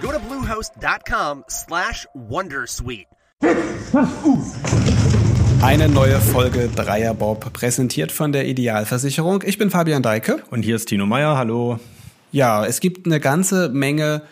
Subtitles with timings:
[0.00, 3.06] Go to bluehost.com/wondersuite.
[5.62, 9.42] Eine neue Folge Dreierbob, präsentiert von der Idealversicherung.
[9.44, 10.42] Ich bin Fabian Deike.
[10.50, 11.36] Und hier ist Tino Meyer.
[11.36, 11.78] Hallo.
[12.32, 14.22] Ja, es gibt eine ganze Menge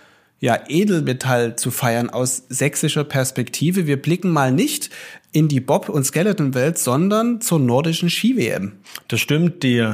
[0.41, 3.87] ja, Edelmetall zu feiern aus sächsischer Perspektive.
[3.87, 4.89] Wir blicken mal nicht
[5.33, 8.79] in die Bob- und Skeleton-Welt, sondern zur nordischen Ski-WM.
[9.09, 9.87] Das stimmt, die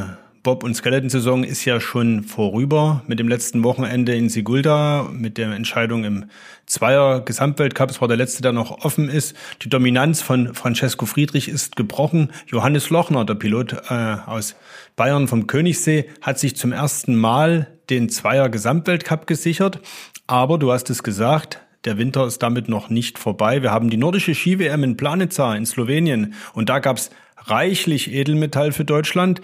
[0.45, 5.51] Bob- und Skeleton-Saison ist ja schon vorüber mit dem letzten Wochenende in Sigulda, mit der
[5.53, 6.27] Entscheidung im
[6.67, 7.91] Zweier-Gesamtweltcup.
[7.91, 9.35] Es war der letzte, der noch offen ist.
[9.63, 12.31] Die Dominanz von Francesco Friedrich ist gebrochen.
[12.47, 14.55] Johannes Lochner, der Pilot äh, aus
[14.97, 19.81] Bayern vom Königssee, hat sich zum ersten Mal den Zweier-Gesamtweltcup gesichert.
[20.27, 23.63] Aber du hast es gesagt, der Winter ist damit noch nicht vorbei.
[23.63, 27.09] Wir haben die nordische Ski-WM in Planica in Slowenien und da gab's
[27.47, 29.41] reichlich Edelmetall für Deutschland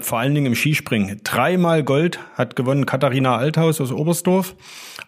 [0.00, 1.20] vor allen Dingen im Skispringen.
[1.24, 4.54] Dreimal Gold hat gewonnen Katharina Althaus aus Oberstdorf.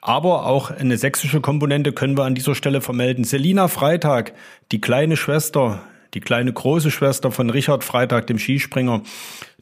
[0.00, 3.24] Aber auch eine sächsische Komponente können wir an dieser Stelle vermelden.
[3.24, 4.34] Selina Freitag,
[4.72, 5.80] die kleine Schwester,
[6.12, 9.02] die kleine große Schwester von Richard Freitag, dem Skispringer,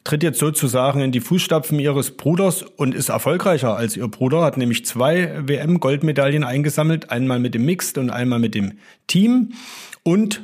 [0.03, 4.57] tritt jetzt sozusagen in die Fußstapfen ihres Bruders und ist erfolgreicher als ihr Bruder, hat
[4.57, 8.73] nämlich zwei WM-Goldmedaillen eingesammelt, einmal mit dem Mixed und einmal mit dem
[9.07, 9.53] Team.
[10.03, 10.41] Und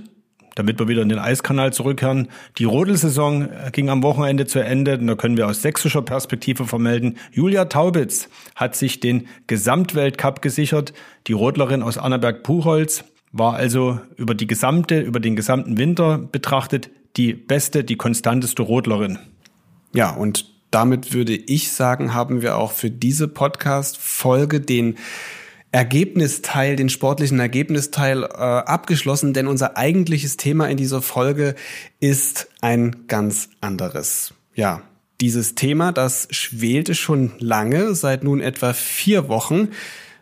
[0.60, 2.28] damit wir wieder in den Eiskanal zurückkehren.
[2.58, 5.00] Die Rodelsaison äh, ging am Wochenende zu Ende.
[5.00, 7.16] Da können wir aus sächsischer Perspektive vermelden.
[7.32, 10.92] Julia Taubitz hat sich den Gesamtweltcup gesichert.
[11.28, 17.34] Die Rodlerin aus Annaberg-Puchholz war also über die gesamte, über den gesamten Winter betrachtet die
[17.34, 19.18] beste, die konstanteste Rodlerin.
[19.94, 24.98] Ja, und damit würde ich sagen, haben wir auch für diese Podcast-Folge den
[25.72, 31.56] Ergebnisteil, den sportlichen Ergebnisteil äh, abgeschlossen, denn unser eigentliches Thema in dieser Folge
[32.00, 34.34] ist ein ganz anderes.
[34.56, 34.82] Ja,
[35.22, 39.70] dieses Thema, das schwelte schon lange, seit nun etwa vier Wochen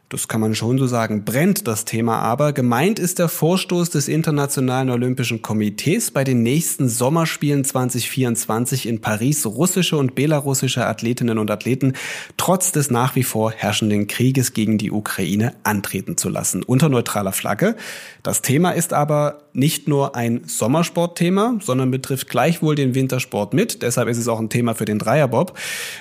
[0.10, 2.54] das kann man schon so sagen, brennt das Thema aber.
[2.54, 9.46] Gemeint ist der Vorstoß des Internationalen Olympischen Komitees bei den nächsten Sommerspielen 2024 in Paris
[9.46, 11.92] russische und belarussische Athletinnen und Athleten
[12.38, 17.34] trotz des nach wie vor herrschenden Krieges gegen die Ukraine antreten zu lassen, unter neutraler
[17.34, 17.76] Flagge.
[18.24, 23.82] Das Thema ist aber nicht nur ein Sommersportthema, sondern betrifft gleichwohl den Wintersport mit.
[23.82, 25.58] Deshalb ist es auch ein Thema für den Dreierbob.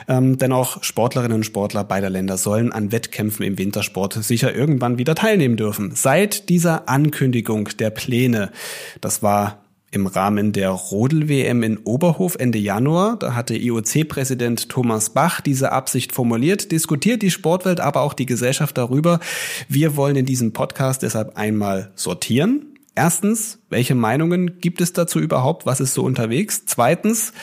[0.09, 4.99] Ähm, denn auch Sportlerinnen und Sportler beider Länder sollen an Wettkämpfen im Wintersport sicher irgendwann
[4.99, 5.93] wieder teilnehmen dürfen.
[5.95, 8.53] Seit dieser Ankündigung der Pläne,
[9.01, 13.17] das war im Rahmen der Rodel-WM in Oberhof Ende Januar.
[13.19, 18.77] Da hatte IOC-Präsident Thomas Bach diese Absicht formuliert, diskutiert die Sportwelt, aber auch die Gesellschaft
[18.77, 19.21] darüber.
[19.69, 22.76] Wir wollen in diesem Podcast deshalb einmal sortieren.
[22.97, 25.67] Erstens, welche Meinungen gibt es dazu überhaupt?
[25.67, 26.63] Was ist so unterwegs?
[26.65, 27.35] Zweitens,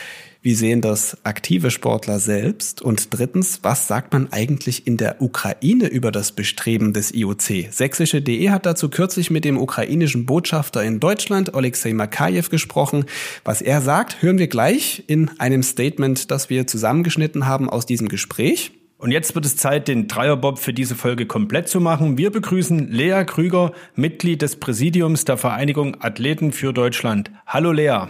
[0.42, 2.82] wie sehen das aktive Sportler selbst?
[2.82, 7.70] Und drittens, was sagt man eigentlich in der Ukraine über das Bestreben des IOC?
[7.70, 13.04] Sächsische.de hat dazu kürzlich mit dem ukrainischen Botschafter in Deutschland, Alexei Makajew, gesprochen.
[13.44, 18.08] Was er sagt, hören wir gleich in einem Statement, das wir zusammengeschnitten haben aus diesem
[18.08, 18.72] Gespräch.
[19.04, 22.16] Und jetzt wird es Zeit, den Dreierbob für diese Folge komplett zu machen.
[22.16, 27.30] Wir begrüßen Lea Krüger, Mitglied des Präsidiums der Vereinigung Athleten für Deutschland.
[27.46, 28.06] Hallo Lea.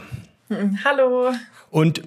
[0.85, 1.33] Hallo.
[1.73, 2.03] Und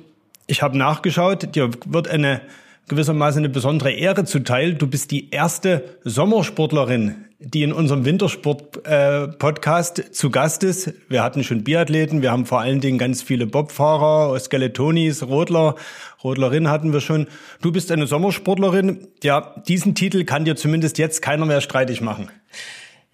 [0.46, 2.40] ich habe nachgeschaut, dir wird eine
[2.88, 4.76] gewissermaßen eine besondere Ehre zuteil.
[4.76, 10.94] Du bist die erste Sommersportlerin, die in unserem Wintersport-Podcast äh, zu Gast ist.
[11.08, 15.76] Wir hatten schon Biathleten, wir haben vor allen Dingen ganz viele Bobfahrer, Skeletonis, Rodler,
[16.24, 17.28] Rodlerin hatten wir schon.
[17.62, 19.08] Du bist eine Sommersportlerin.
[19.22, 22.32] Ja, diesen Titel kann dir zumindest jetzt keiner mehr streitig machen.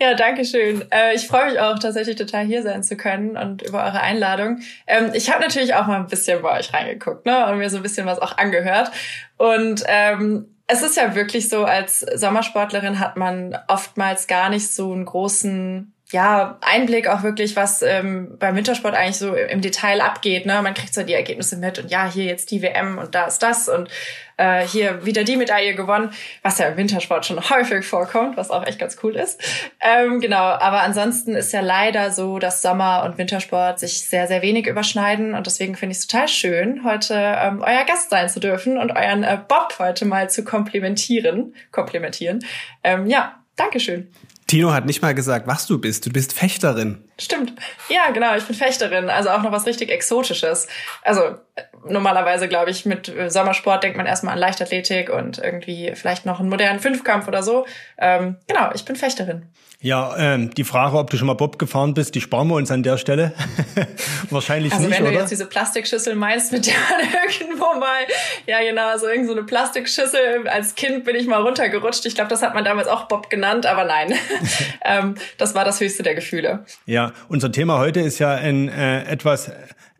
[0.01, 0.83] Ja, danke schön.
[0.89, 4.59] Äh, ich freue mich auch tatsächlich total hier sein zu können und über eure Einladung.
[4.87, 7.77] Ähm, ich habe natürlich auch mal ein bisschen bei euch reingeguckt ne, und mir so
[7.77, 8.91] ein bisschen was auch angehört.
[9.37, 14.91] Und ähm, es ist ja wirklich so, als Sommersportlerin hat man oftmals gar nicht so
[14.91, 20.45] einen großen ja, Einblick auch wirklich, was ähm, beim Wintersport eigentlich so im Detail abgeht.
[20.45, 20.61] Ne?
[20.61, 23.39] Man kriegt so die Ergebnisse mit und ja, hier jetzt die WM und da ist
[23.39, 23.89] das und
[24.37, 26.11] äh, hier wieder die Medaille gewonnen,
[26.43, 29.41] was ja im Wintersport schon häufig vorkommt, was auch echt ganz cool ist.
[29.81, 34.43] Ähm, genau, aber ansonsten ist ja leider so, dass Sommer- und Wintersport sich sehr, sehr
[34.43, 38.39] wenig überschneiden und deswegen finde ich es total schön, heute ähm, euer Gast sein zu
[38.39, 41.55] dürfen und euren äh, Bob heute mal zu komplimentieren.
[41.71, 42.45] Komplimentieren.
[42.83, 44.11] Ähm, ja, Dankeschön.
[44.47, 46.05] Tino hat nicht mal gesagt, was du bist.
[46.05, 47.03] Du bist Fechterin.
[47.19, 47.53] Stimmt.
[47.89, 49.09] Ja, genau, ich bin Fechterin.
[49.09, 50.67] Also auch noch was richtig Exotisches.
[51.03, 51.37] Also
[51.87, 56.49] normalerweise, glaube ich, mit Sommersport denkt man erstmal an Leichtathletik und irgendwie vielleicht noch einen
[56.49, 57.65] modernen Fünfkampf oder so.
[57.97, 59.47] Ähm, genau, ich bin Fechterin.
[59.83, 62.71] Ja, ähm, die Frage, ob du schon mal Bob gefahren bist, die sparen wir uns
[62.71, 63.33] an der Stelle.
[64.29, 65.11] Wahrscheinlich also nicht, wenn oder?
[65.11, 67.01] du jetzt diese Plastikschüssel meinst, mit der man
[67.41, 67.99] irgendwo mal,
[68.47, 70.47] ja genau, so irgend so eine Plastikschüssel.
[70.47, 72.05] Als Kind bin ich mal runtergerutscht.
[72.05, 74.13] Ich glaube, das hat man damals auch Bob genannt, aber nein.
[74.85, 76.63] ähm, das war das höchste der Gefühle.
[76.85, 79.51] Ja, unser Thema heute ist ja ein äh, etwas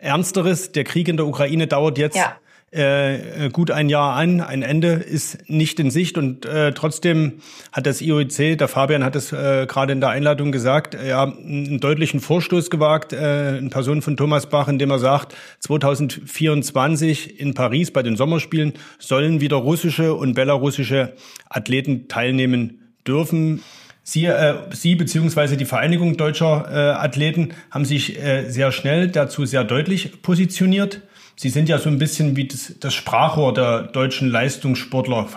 [0.03, 0.71] ernsteres.
[0.71, 2.35] Der Krieg in der Ukraine dauert jetzt Ja.
[2.71, 4.41] äh, gut ein Jahr an.
[4.41, 7.33] Ein Ende ist nicht in Sicht und äh, trotzdem
[7.71, 11.23] hat das IOC, der Fabian hat es äh, gerade in der Einladung gesagt, äh, ja,
[11.23, 17.53] einen deutlichen Vorstoß gewagt äh, in Person von Thomas Bach, indem er sagt, 2024 in
[17.53, 21.13] Paris bei den Sommerspielen sollen wieder russische und belarussische
[21.49, 23.61] Athleten teilnehmen dürfen.
[24.03, 29.45] Sie, äh, Sie beziehungsweise die Vereinigung deutscher äh, Athleten haben sich äh, sehr schnell dazu
[29.45, 31.01] sehr deutlich positioniert.
[31.35, 35.27] Sie sind ja so ein bisschen wie das, das Sprachrohr der deutschen Leistungssportler.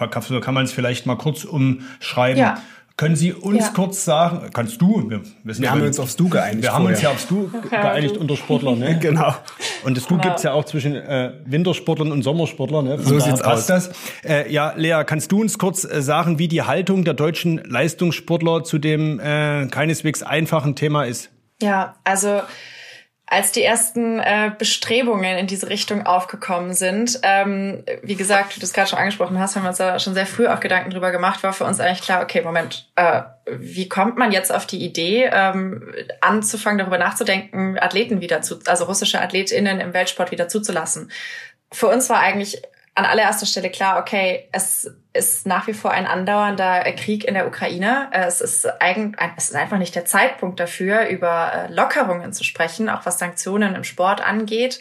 [0.40, 2.40] Kann man es vielleicht mal kurz umschreiben.
[2.40, 2.60] Ja.
[2.98, 3.72] Können Sie uns Ja.
[3.74, 6.62] kurz sagen, kannst du, wir, wir, sind Wir haben uns aufs Du geeinigt.
[6.62, 8.98] wir haben uns ja aufs Du ge- geeinigt unter Sportler, ne?
[9.02, 9.34] Genau.
[9.84, 12.86] Und das Du gibt's ja auch zwischen äh, Wintersportlern und Sommersportlern.
[12.86, 12.96] Ne?
[12.98, 13.88] Von So sieht's passt aus.
[13.88, 13.90] Das.
[14.24, 18.64] Äh, ja, Lea, kannst du uns kurz äh, sagen, wie die Haltung der deutschen Leistungssportler
[18.64, 21.28] zu dem äh, keineswegs einfachen Thema ist?
[21.60, 22.40] Ja, also
[23.28, 28.64] als die ersten äh, Bestrebungen in diese Richtung aufgekommen sind, ähm, wie gesagt, wie du
[28.64, 31.10] es gerade schon angesprochen hast, haben wir uns da schon sehr früh auch Gedanken drüber
[31.10, 34.84] gemacht, war für uns eigentlich klar, okay, Moment, äh, wie kommt man jetzt auf die
[34.84, 41.10] Idee, ähm, anzufangen, darüber nachzudenken, Athleten wieder zu, also russische AthletInnen im Weltsport wieder zuzulassen?
[41.72, 42.62] Für uns war eigentlich
[42.94, 47.46] an allererster Stelle klar, okay, es ist nach wie vor ein andauernder Krieg in der
[47.46, 48.08] Ukraine.
[48.12, 52.88] Es ist, eigen, es ist einfach nicht der Zeitpunkt dafür, über äh, Lockerungen zu sprechen,
[52.88, 54.80] auch was Sanktionen im Sport angeht.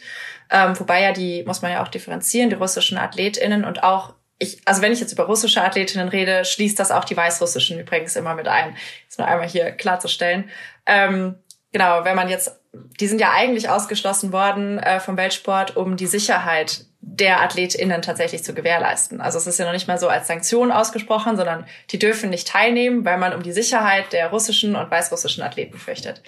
[0.52, 4.62] Ähm, wobei ja die, muss man ja auch differenzieren, die russischen AthletInnen und auch ich,
[4.66, 8.36] also wenn ich jetzt über russische Athletinnen rede, schließt das auch die weißrussischen übrigens immer
[8.36, 8.76] mit ein.
[9.08, 10.50] Das nur einmal hier klarzustellen.
[10.86, 11.36] Ähm,
[11.72, 16.08] genau, wenn man jetzt, die sind ja eigentlich ausgeschlossen worden äh, vom Weltsport, um die
[16.08, 19.22] Sicherheit der AthletInnen tatsächlich zu gewährleisten.
[19.22, 22.48] Also es ist ja noch nicht mal so als Sanktion ausgesprochen, sondern die dürfen nicht
[22.48, 26.24] teilnehmen, weil man um die Sicherheit der russischen und weißrussischen Athleten fürchtet.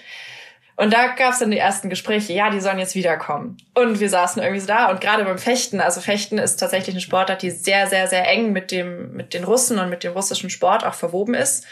[0.76, 3.56] Und da gab es dann die ersten Gespräche, ja, die sollen jetzt wiederkommen.
[3.74, 7.00] Und wir saßen irgendwie so da und gerade beim Fechten, also Fechten ist tatsächlich eine
[7.00, 10.48] Sportart, die sehr, sehr, sehr eng mit dem, mit den Russen und mit dem russischen
[10.48, 11.66] Sport auch verwoben ist.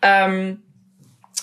[0.00, 0.62] Ähm,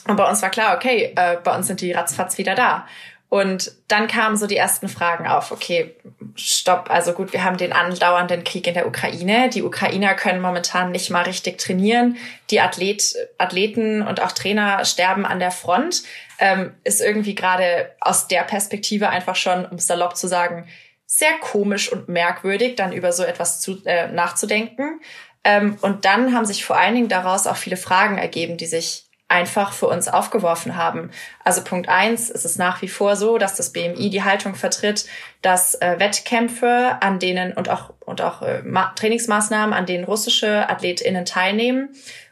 [0.07, 2.88] und bei uns war klar, okay, äh, bei uns sind die ratzfatz wieder da.
[3.30, 5.96] Und dann kamen so die ersten Fragen auf, okay,
[6.36, 9.50] stopp, also gut, wir haben den andauernden Krieg in der Ukraine.
[9.50, 12.18] Die Ukrainer können momentan nicht mal richtig trainieren.
[12.50, 16.02] Die Athlet, Athleten und auch Trainer sterben an der Front.
[16.40, 20.68] Ähm, ist irgendwie gerade aus der Perspektive einfach schon, um salopp zu sagen,
[21.06, 25.02] sehr komisch und merkwürdig, dann über so etwas zu, äh, nachzudenken.
[25.44, 29.09] Ähm, und dann haben sich vor allen Dingen daraus auch viele Fragen ergeben, die sich
[29.30, 31.12] einfach für uns aufgeworfen haben.
[31.44, 35.06] Also Punkt eins, es ist nach wie vor so, dass das BMI die Haltung vertritt,
[35.42, 40.68] dass äh, Wettkämpfe, an denen und auch und auch äh, Ma Trainingsmaßnahmen, an denen russische
[40.68, 41.90] AthletInnen teilnehmen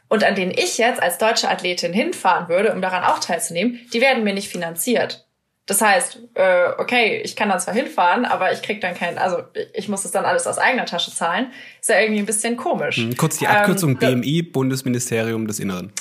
[0.08, 4.00] und an denen ich jetzt als deutsche Athletin hinfahren würde, um daran auch teilzunehmen, die
[4.00, 5.24] werden mir nicht finanziert.
[5.66, 9.42] Das heißt, äh, okay, ich kann dann zwar hinfahren, aber ich krieg dann kein, also
[9.74, 11.52] ich muss es dann alles aus eigener Tasche zahlen.
[11.78, 13.06] Ist ja irgendwie ein bisschen komisch.
[13.18, 15.92] Kurz die Abkürzung Ähm, BMI, Bundesministerium des Inneren.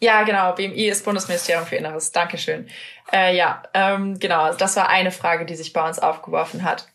[0.00, 0.52] Ja, genau.
[0.52, 2.12] BMI ist Bundesministerium für Inneres.
[2.12, 2.68] Dankeschön.
[3.12, 4.52] Äh, ja, ähm, genau.
[4.54, 6.88] Das war eine Frage, die sich bei uns aufgeworfen hat.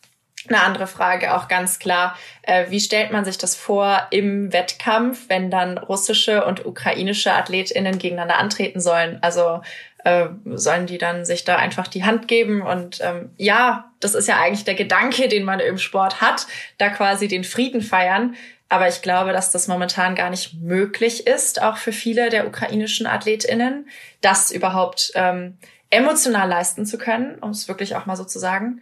[0.48, 2.18] Eine andere Frage auch ganz klar.
[2.42, 8.00] Äh, wie stellt man sich das vor im Wettkampf, wenn dann russische und ukrainische AthletInnen
[8.00, 9.20] gegeneinander antreten sollen?
[9.22, 9.62] Also
[10.04, 12.64] äh, sollen die dann sich da einfach die Hand geben?
[12.64, 16.48] Und ähm, ja, das ist ja eigentlich der Gedanke, den man im Sport hat,
[16.80, 18.36] da quasi den Frieden feiern.
[18.72, 23.06] Aber ich glaube, dass das momentan gar nicht möglich ist, auch für viele der ukrainischen
[23.06, 23.90] AthletInnen,
[24.22, 25.58] das überhaupt ähm,
[25.90, 28.82] emotional leisten zu können, um es wirklich auch mal so zu sagen.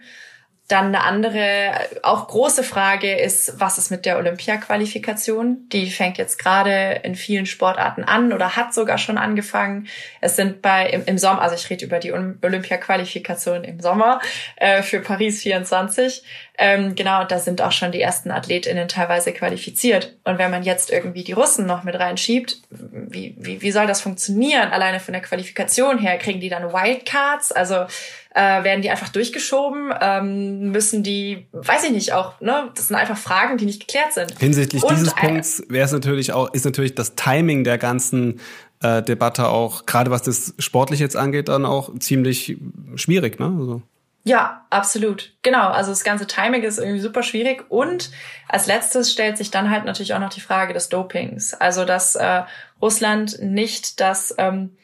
[0.67, 1.71] Dann eine andere,
[2.03, 5.67] auch große Frage ist, was ist mit der Olympia-Qualifikation?
[5.69, 9.87] Die fängt jetzt gerade in vielen Sportarten an oder hat sogar schon angefangen.
[10.21, 14.21] Es sind bei im, im Sommer, also ich rede über die Olympia-Qualifikation im Sommer
[14.57, 16.23] äh, für Paris 24.
[16.61, 20.17] Ähm, genau, da sind auch schon die ersten AthletInnen teilweise qualifiziert.
[20.25, 24.01] Und wenn man jetzt irgendwie die Russen noch mit reinschiebt, wie, wie, wie soll das
[24.01, 24.69] funktionieren?
[24.69, 27.85] Alleine von der Qualifikation her kriegen die dann Wildcards, also
[28.35, 29.93] äh, werden die einfach durchgeschoben?
[30.01, 32.69] Ähm, müssen die, weiß ich nicht, auch, ne?
[32.75, 34.37] Das sind einfach Fragen, die nicht geklärt sind.
[34.37, 38.41] Hinsichtlich Und dieses Punkts wäre es natürlich auch, ist natürlich das Timing der ganzen
[38.83, 42.57] äh, Debatte auch, gerade was das sportlich jetzt angeht, dann auch ziemlich
[42.95, 43.45] schwierig, ne?
[43.45, 43.81] Also.
[44.23, 45.33] Ja, absolut.
[45.41, 45.69] Genau.
[45.69, 47.65] Also das ganze Timing ist irgendwie super schwierig.
[47.69, 48.11] Und
[48.47, 51.53] als letztes stellt sich dann halt natürlich auch noch die Frage des Dopings.
[51.53, 52.43] Also dass äh,
[52.81, 54.77] Russland nicht das ähm,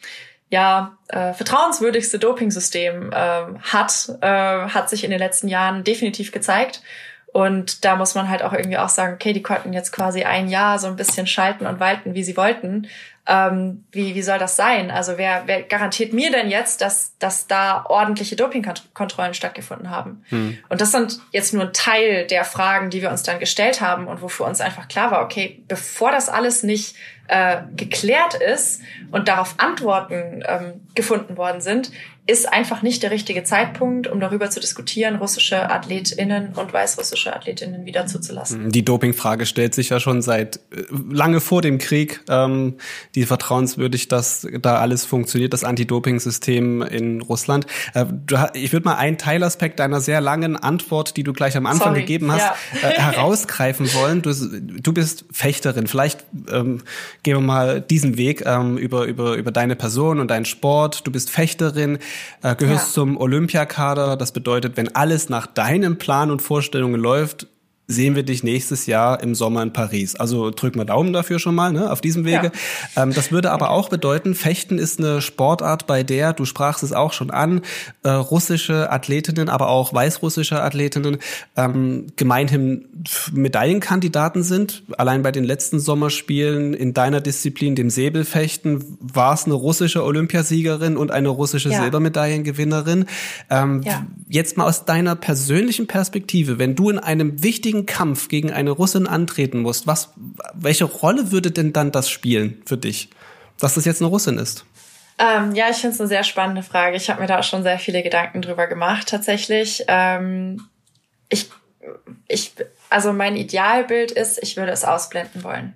[0.50, 4.28] ja äh, vertrauenswürdigste Dopingsystem äh, hat, äh,
[4.70, 6.82] hat sich in den letzten Jahren definitiv gezeigt.
[7.34, 10.48] Und da muss man halt auch irgendwie auch sagen, okay, die konnten jetzt quasi ein
[10.48, 12.88] Jahr so ein bisschen schalten und walten, wie sie wollten
[13.28, 14.92] ähm, wie, wie soll das sein?
[14.92, 20.24] Also wer, wer garantiert mir denn jetzt, dass, dass da ordentliche Dopingkontrollen stattgefunden haben?
[20.30, 20.58] Hm.
[20.70, 24.08] Und das sind jetzt nur ein Teil der Fragen, die wir uns dann gestellt haben
[24.08, 26.96] und wofür uns einfach klar war, okay, bevor das alles nicht
[27.28, 31.92] äh, geklärt ist und darauf Antworten ähm, gefunden worden sind,
[32.28, 37.86] ist einfach nicht der richtige Zeitpunkt, um darüber zu diskutieren, russische AthletInnen und weißrussische AthletInnen
[37.86, 38.72] wieder zuzulassen.
[38.72, 42.22] Die Dopingfrage stellt sich ja schon seit äh, lange vor dem Krieg.
[42.28, 42.78] Ähm,
[43.14, 47.68] die vertrauenswürdig, dass da alles funktioniert, das Anti-Doping-System in Russland.
[47.94, 48.06] Äh,
[48.54, 52.02] ich würde mal einen Teilaspekt deiner sehr langen Antwort, die du gleich am Anfang Sorry,
[52.02, 52.42] gegeben hast,
[52.82, 52.90] ja.
[52.90, 54.24] äh, herausgreifen wollen.
[54.24, 55.86] Du, du bist Fechterin.
[55.86, 56.82] Vielleicht ähm,
[57.22, 61.06] gehen wir mal diesen Weg ähm, über, über, über deine Person und deinen Sport.
[61.06, 62.00] Du bist Fechterin
[62.42, 62.94] äh, gehörst ja.
[62.94, 64.18] zum Olympiakader.
[64.18, 67.48] Das bedeutet, wenn alles nach deinem Plan und Vorstellungen läuft,
[67.88, 70.16] sehen wir dich nächstes Jahr im Sommer in Paris.
[70.16, 72.52] Also drück mal Daumen dafür schon mal, ne, auf diesem Wege.
[72.96, 73.04] Ja.
[73.04, 76.94] Ähm, das würde aber auch bedeuten, Fechten ist eine Sportart, bei der, du sprachst es
[76.94, 77.62] auch schon an,
[78.04, 81.18] äh, russische Athletinnen, aber auch weißrussische Athletinnen
[81.56, 82.86] ähm, gemeinhin
[83.32, 84.84] Medaillenkandidaten sind.
[84.98, 90.98] Allein bei den letzten Sommerspielen in deiner Disziplin, dem Säbelfechten, war es eine russische Olympiasiegerin
[90.98, 91.82] und eine russische ja.
[91.82, 93.06] Silbermedaillengewinnerin.
[93.50, 94.06] Ähm, ja.
[94.28, 98.72] Jetzt mal aus deiner persönlichen Perspektive, wenn du in einem wichtigen richtigen Kampf gegen eine
[98.72, 100.14] Russin antreten musst, was,
[100.54, 103.10] welche Rolle würde denn dann das spielen für dich,
[103.60, 104.66] dass das jetzt eine Russin ist?
[105.18, 106.98] Ähm, ja, ich finde es eine sehr spannende Frage.
[106.98, 109.84] Ich habe mir da auch schon sehr viele Gedanken drüber gemacht, tatsächlich.
[109.88, 110.62] Ähm,
[111.30, 111.50] ich,
[112.28, 112.54] ich,
[112.90, 115.74] also mein Idealbild ist, ich würde es ausblenden wollen.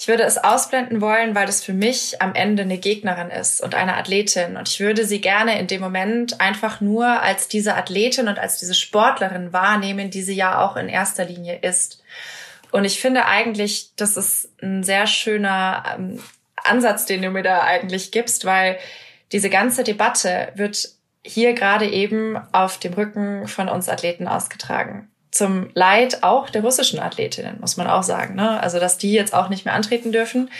[0.00, 3.74] Ich würde es ausblenden wollen, weil das für mich am Ende eine Gegnerin ist und
[3.74, 4.56] eine Athletin.
[4.56, 8.60] Und ich würde sie gerne in dem Moment einfach nur als diese Athletin und als
[8.60, 12.00] diese Sportlerin wahrnehmen, die sie ja auch in erster Linie ist.
[12.70, 16.22] Und ich finde eigentlich, das ist ein sehr schöner ähm,
[16.54, 18.78] Ansatz, den du mir da eigentlich gibst, weil
[19.32, 20.90] diese ganze Debatte wird
[21.24, 26.98] hier gerade eben auf dem Rücken von uns Athleten ausgetragen zum Leid auch der russischen
[26.98, 28.34] Athletinnen, muss man auch sagen.
[28.34, 28.60] Ne?
[28.62, 30.50] Also, dass die jetzt auch nicht mehr antreten dürfen.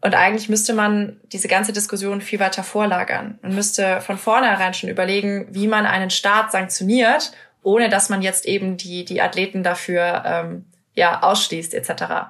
[0.00, 4.90] Und eigentlich müsste man diese ganze Diskussion viel weiter vorlagern und müsste von vornherein schon
[4.90, 7.32] überlegen, wie man einen Staat sanktioniert,
[7.62, 12.28] ohne dass man jetzt eben die, die Athleten dafür ähm, ja, ausschließt etc.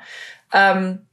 [0.52, 1.06] Ähm,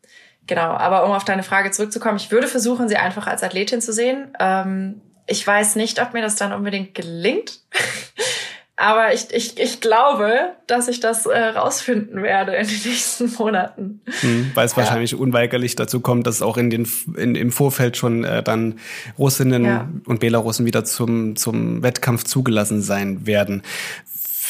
[0.48, 3.92] genau, aber um auf deine Frage zurückzukommen, ich würde versuchen, sie einfach als Athletin zu
[3.92, 4.34] sehen.
[4.40, 7.60] Ähm, ich weiß nicht, ob mir das dann unbedingt gelingt.
[8.76, 14.02] Aber ich, ich, ich glaube, dass ich das äh, rausfinden werde in den nächsten Monaten.
[14.22, 14.78] Hm, weil es ja.
[14.78, 18.80] wahrscheinlich unweigerlich dazu kommt, dass auch in den, in, im Vorfeld schon äh, dann
[19.20, 19.90] Russinnen ja.
[20.06, 23.62] und Belarussen wieder zum, zum Wettkampf zugelassen sein werden.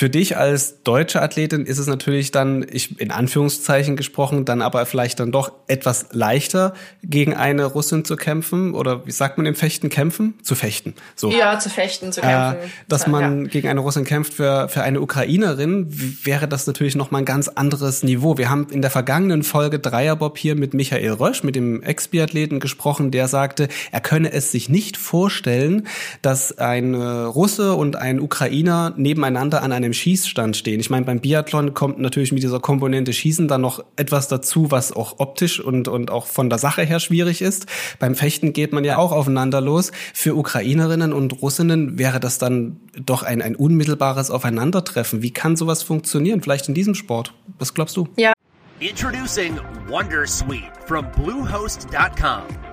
[0.03, 4.85] Für dich als deutsche Athletin ist es natürlich dann, ich in Anführungszeichen gesprochen, dann aber
[4.85, 9.55] vielleicht dann doch etwas leichter, gegen eine Russin zu kämpfen oder wie sagt man im
[9.55, 10.33] Fechten kämpfen?
[10.43, 10.93] Zu fechten.
[11.15, 11.31] So.
[11.31, 12.63] Ja, zu fechten, zu kämpfen.
[12.63, 13.47] Äh, dass man ja.
[13.47, 15.87] gegen eine Russin kämpft für, für eine Ukrainerin,
[16.25, 18.37] wäre das natürlich nochmal ein ganz anderes Niveau.
[18.37, 23.11] Wir haben in der vergangenen Folge Dreierbob hier mit Michael Rösch, mit dem Ex-Biathleten gesprochen,
[23.11, 25.87] der sagte, er könne es sich nicht vorstellen,
[26.21, 30.79] dass ein Russe und ein Ukrainer nebeneinander an einem Schießstand stehen.
[30.79, 34.91] Ich meine, beim Biathlon kommt natürlich mit dieser Komponente Schießen dann noch etwas dazu, was
[34.91, 37.67] auch optisch und, und auch von der Sache her schwierig ist.
[37.99, 39.91] Beim Fechten geht man ja auch aufeinander los.
[40.13, 45.21] Für Ukrainerinnen und Russinnen wäre das dann doch ein, ein unmittelbares Aufeinandertreffen.
[45.21, 46.41] Wie kann sowas funktionieren?
[46.41, 47.33] Vielleicht in diesem Sport?
[47.59, 48.07] Was glaubst du?
[48.17, 48.33] Ja.
[48.79, 52.72] Introducing Wondersuite from Bluehost.com.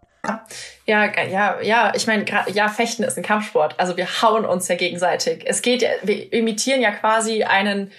[0.85, 3.79] Ja, ja, ja, ich meine, ja, Fechten ist ein Kampfsport.
[3.79, 5.43] Also wir hauen uns ja gegenseitig.
[5.45, 7.91] Es geht, wir imitieren ja quasi einen,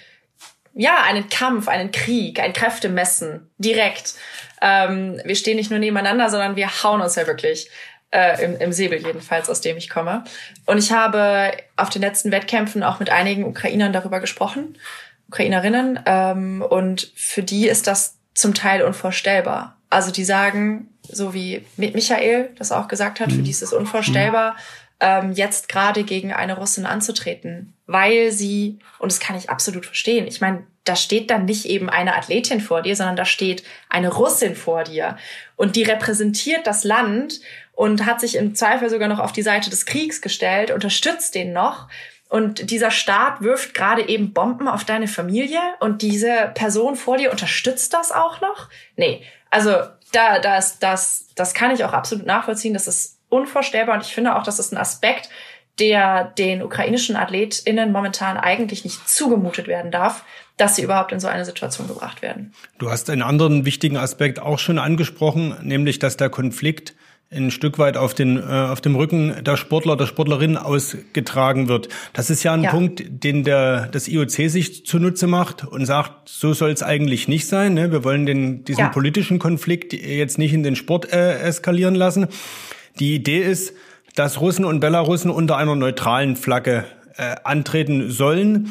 [0.73, 4.15] ja, einen Kampf, einen Krieg, ein Kräftemessen direkt.
[4.61, 7.69] Ähm, wir stehen nicht nur nebeneinander, sondern wir hauen uns ja wirklich.
[8.13, 10.23] äh, im, im Säbel jedenfalls, aus dem ich komme.
[10.65, 14.77] Und ich habe auf den letzten Wettkämpfen auch mit einigen Ukrainern darüber gesprochen,
[15.27, 19.77] Ukrainerinnen, ähm, und für die ist das zum Teil unvorstellbar.
[19.93, 23.43] Also die sagen, so wie Michael das auch gesagt hat, für mhm.
[23.43, 24.55] die ist es unvorstellbar,
[24.99, 30.25] ähm, jetzt gerade gegen eine Russin anzutreten, weil sie, und das kann ich absolut verstehen,
[30.27, 34.09] ich meine, da steht dann nicht eben eine Athletin vor dir, sondern da steht eine
[34.09, 35.17] Russin vor dir.
[35.55, 37.39] Und die repräsentiert das Land
[37.73, 41.53] und hat sich im Zweifel sogar noch auf die Seite des Kriegs gestellt, unterstützt den
[41.53, 41.87] noch.
[42.33, 47.29] Und dieser Staat wirft gerade eben Bomben auf deine Familie und diese Person vor dir
[47.29, 48.69] unterstützt das auch noch?
[48.95, 49.21] Nee,
[49.51, 49.69] also
[50.13, 52.73] da, das, das, das kann ich auch absolut nachvollziehen.
[52.73, 55.29] Das ist unvorstellbar und ich finde auch, das ist ein Aspekt,
[55.77, 60.25] der den ukrainischen AthletInnen momentan eigentlich nicht zugemutet werden darf,
[60.57, 62.55] dass sie überhaupt in so eine Situation gebracht werden.
[62.79, 66.95] Du hast einen anderen wichtigen Aspekt auch schon angesprochen, nämlich dass der Konflikt
[67.31, 71.89] ein Stück weit auf, den, äh, auf dem Rücken der Sportler, der Sportlerinnen ausgetragen wird.
[72.13, 72.71] Das ist ja ein ja.
[72.71, 77.47] Punkt, den der, das IOC sich zunutze macht und sagt, so soll es eigentlich nicht
[77.47, 77.73] sein.
[77.73, 77.91] Ne?
[77.91, 78.89] Wir wollen den, diesen ja.
[78.89, 82.27] politischen Konflikt jetzt nicht in den Sport äh, eskalieren lassen.
[82.99, 83.73] Die Idee ist,
[84.15, 86.85] dass Russen und Belarussen unter einer neutralen Flagge
[87.17, 88.69] äh, antreten sollen.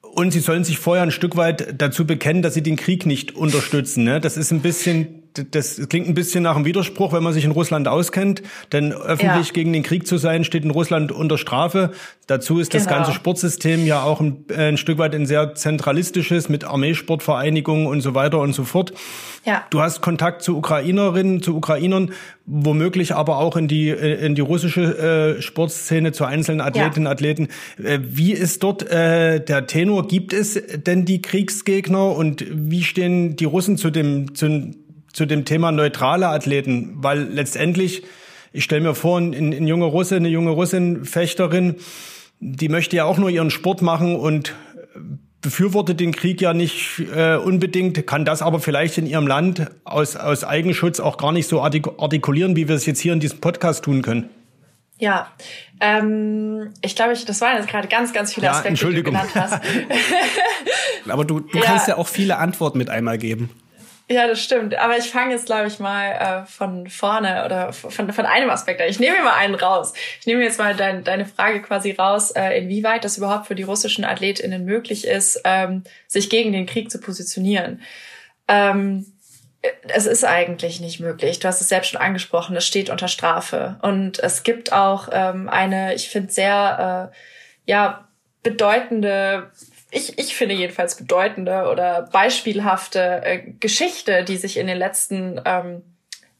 [0.00, 3.36] Und sie sollen sich vorher ein Stück weit dazu bekennen, dass sie den Krieg nicht
[3.36, 4.04] unterstützen.
[4.04, 4.20] Ne?
[4.20, 7.50] Das ist ein bisschen das klingt ein bisschen nach einem Widerspruch, wenn man sich in
[7.50, 8.42] Russland auskennt.
[8.72, 9.52] Denn öffentlich ja.
[9.52, 11.92] gegen den Krieg zu sein, steht in Russland unter Strafe.
[12.26, 12.84] Dazu ist genau.
[12.84, 17.86] das ganze Sportsystem ja auch ein, äh, ein, Stück weit ein sehr zentralistisches mit Armeesportvereinigungen
[17.86, 18.92] und so weiter und so fort.
[19.44, 19.64] Ja.
[19.70, 22.12] Du hast Kontakt zu Ukrainerinnen, zu Ukrainern,
[22.46, 27.12] womöglich aber auch in die äh, in die russische äh, Sportszene zu einzelnen Athletinnen ja.
[27.12, 27.48] Athleten.
[27.82, 30.06] Äh, wie ist dort äh, der Tenor?
[30.06, 34.72] Gibt es denn die Kriegsgegner und wie stehen die Russen zu dem zu
[35.12, 38.02] zu dem Thema neutrale Athleten, weil letztendlich,
[38.52, 41.76] ich stelle mir vor, ein, ein junger Russe, eine junge Russin, Fechterin,
[42.40, 44.54] die möchte ja auch nur ihren Sport machen und
[45.40, 50.16] befürwortet den Krieg ja nicht äh, unbedingt, kann das aber vielleicht in ihrem Land aus,
[50.16, 53.84] aus Eigenschutz auch gar nicht so artikulieren, wie wir es jetzt hier in diesem Podcast
[53.84, 54.28] tun können.
[54.98, 55.28] Ja,
[55.80, 59.02] ähm, ich glaube, ich, das waren jetzt gerade ganz, ganz viele Aspekte, ja, die du
[59.02, 59.62] genannt hast.
[61.08, 61.64] aber du, du ja.
[61.64, 63.48] kannst ja auch viele Antworten mit einmal geben.
[64.12, 64.74] Ja, das stimmt.
[64.74, 68.80] Aber ich fange jetzt, glaube ich, mal äh, von vorne oder von, von einem Aspekt
[68.80, 68.88] an.
[68.88, 69.92] Ich nehme mir mal einen raus.
[70.18, 73.62] Ich nehme jetzt mal dein, deine Frage quasi raus, äh, inwieweit das überhaupt für die
[73.62, 77.82] russischen AthletInnen möglich ist, ähm, sich gegen den Krieg zu positionieren.
[78.48, 79.06] Ähm,
[79.86, 81.38] es ist eigentlich nicht möglich.
[81.38, 83.78] Du hast es selbst schon angesprochen, es steht unter Strafe.
[83.82, 88.08] Und es gibt auch ähm, eine, ich finde, sehr äh, ja,
[88.42, 89.52] bedeutende
[89.90, 95.82] ich, ich finde jedenfalls bedeutende oder beispielhafte äh, Geschichte, die sich in den letzten ähm,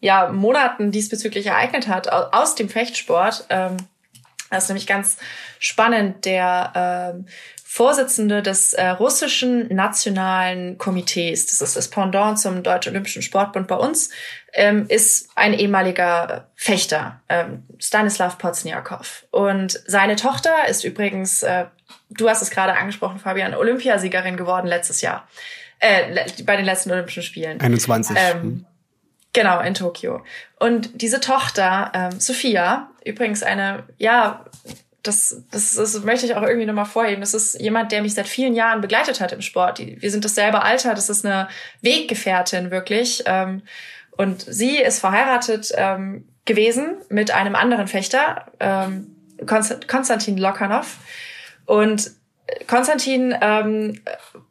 [0.01, 3.47] ja, Monaten diesbezüglich ereignet hat, aus dem Fechtsport.
[3.51, 3.77] Ähm,
[4.51, 5.19] das ist nämlich ganz
[5.59, 6.25] spannend.
[6.25, 7.27] Der ähm,
[7.65, 13.77] Vorsitzende des äh, russischen Nationalen Komitees, das ist das Pendant zum Deutschen Olympischen Sportbund bei
[13.77, 14.11] uns,
[14.53, 19.25] ähm, ist ein ehemaliger Fechter, ähm, Stanislav Pozniakov.
[19.31, 21.67] Und seine Tochter ist übrigens äh,
[22.11, 25.29] du hast es gerade angesprochen, Fabian, Olympiasiegerin geworden letztes Jahr.
[25.79, 27.61] Äh, bei den letzten Olympischen Spielen.
[27.61, 28.17] 21.
[28.19, 28.67] Ähm, hm.
[29.33, 30.23] genau, in Tokio.
[30.59, 34.45] Und diese Tochter, ähm, Sophia, übrigens eine, ja,
[35.03, 37.21] das, das, das möchte ich auch irgendwie nochmal vorheben.
[37.21, 39.79] Das ist jemand, der mich seit vielen Jahren begleitet hat im Sport.
[39.79, 41.49] Wir sind dasselbe Alter, das ist eine
[41.81, 43.23] Weggefährtin wirklich.
[43.27, 43.63] Ähm,
[44.13, 50.99] und sie ist verheiratet ähm, gewesen mit einem anderen Fechter, ähm, Konstantin Lokanov.
[51.71, 52.11] Und
[52.67, 54.01] Konstantin ähm,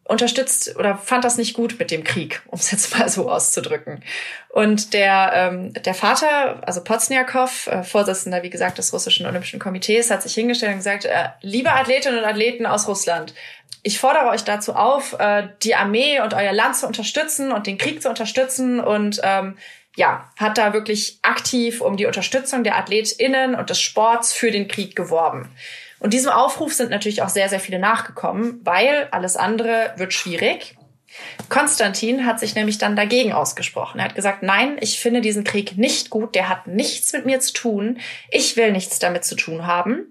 [0.06, 4.02] unterstützt oder fand das nicht gut mit dem Krieg, um es jetzt mal so auszudrücken.
[4.48, 10.10] Und der, ähm, der Vater, also Pozniakov, äh, Vorsitzender, wie gesagt, des russischen Olympischen Komitees,
[10.12, 13.34] hat sich hingestellt und gesagt, äh, liebe Athletinnen und Athleten aus Russland,
[13.84, 17.78] ich fordere euch dazu auf, äh, die Armee und euer Land zu unterstützen und den
[17.78, 19.58] Krieg zu unterstützen und ähm,
[19.98, 24.70] ja, hat da wirklich aktiv um die Unterstützung der AthletInnen und des Sports für den
[24.70, 25.50] Krieg geworben.
[26.00, 30.76] Und diesem Aufruf sind natürlich auch sehr, sehr viele nachgekommen, weil alles andere wird schwierig.
[31.50, 34.00] Konstantin hat sich nämlich dann dagegen ausgesprochen.
[34.00, 37.40] Er hat gesagt, nein, ich finde diesen Krieg nicht gut, der hat nichts mit mir
[37.40, 40.06] zu tun, ich will nichts damit zu tun haben.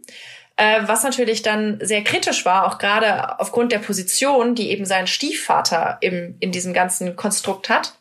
[0.57, 5.07] Äh, was natürlich dann sehr kritisch war, auch gerade aufgrund der Position, die eben sein
[5.07, 7.97] Stiefvater im, in diesem ganzen Konstrukt hat.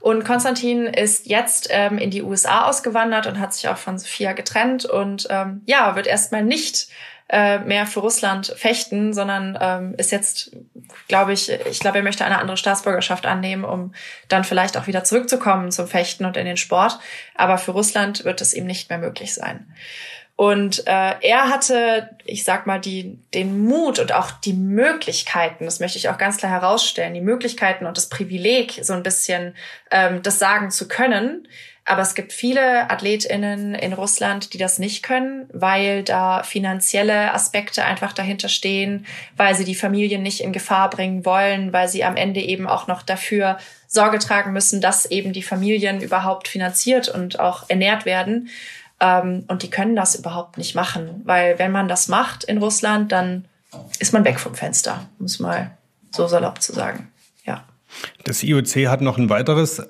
[0.00, 4.32] Und Konstantin ist jetzt ähm, in die USA ausgewandert und hat sich auch von Sophia
[4.32, 6.88] getrennt und ähm, ja, wird erstmal nicht
[7.32, 10.50] äh, mehr für Russland fechten, sondern ähm, ist jetzt,
[11.06, 13.94] glaube ich, ich glaube, er möchte eine andere Staatsbürgerschaft annehmen, um
[14.26, 16.98] dann vielleicht auch wieder zurückzukommen zum Fechten und in den Sport.
[17.36, 19.72] Aber für Russland wird es ihm nicht mehr möglich sein.
[20.40, 25.80] Und äh, er hatte, ich sag mal, die, den Mut und auch die Möglichkeiten, das
[25.80, 29.54] möchte ich auch ganz klar herausstellen, die Möglichkeiten und das Privileg, so ein bisschen
[29.90, 31.46] ähm, das sagen zu können.
[31.84, 37.84] Aber es gibt viele AthletInnen in Russland, die das nicht können, weil da finanzielle Aspekte
[37.84, 39.04] einfach dahinter stehen,
[39.36, 42.86] weil sie die Familien nicht in Gefahr bringen wollen, weil sie am Ende eben auch
[42.86, 48.48] noch dafür Sorge tragen müssen, dass eben die Familien überhaupt finanziert und auch ernährt werden.
[49.00, 53.12] Ähm, und die können das überhaupt nicht machen, weil wenn man das macht in Russland,
[53.12, 53.46] dann
[53.98, 55.70] ist man weg vom Fenster, um es mal
[56.10, 57.10] so salopp zu sagen.
[57.44, 57.64] Ja.
[58.24, 59.82] Das IOC hat noch ein weiteres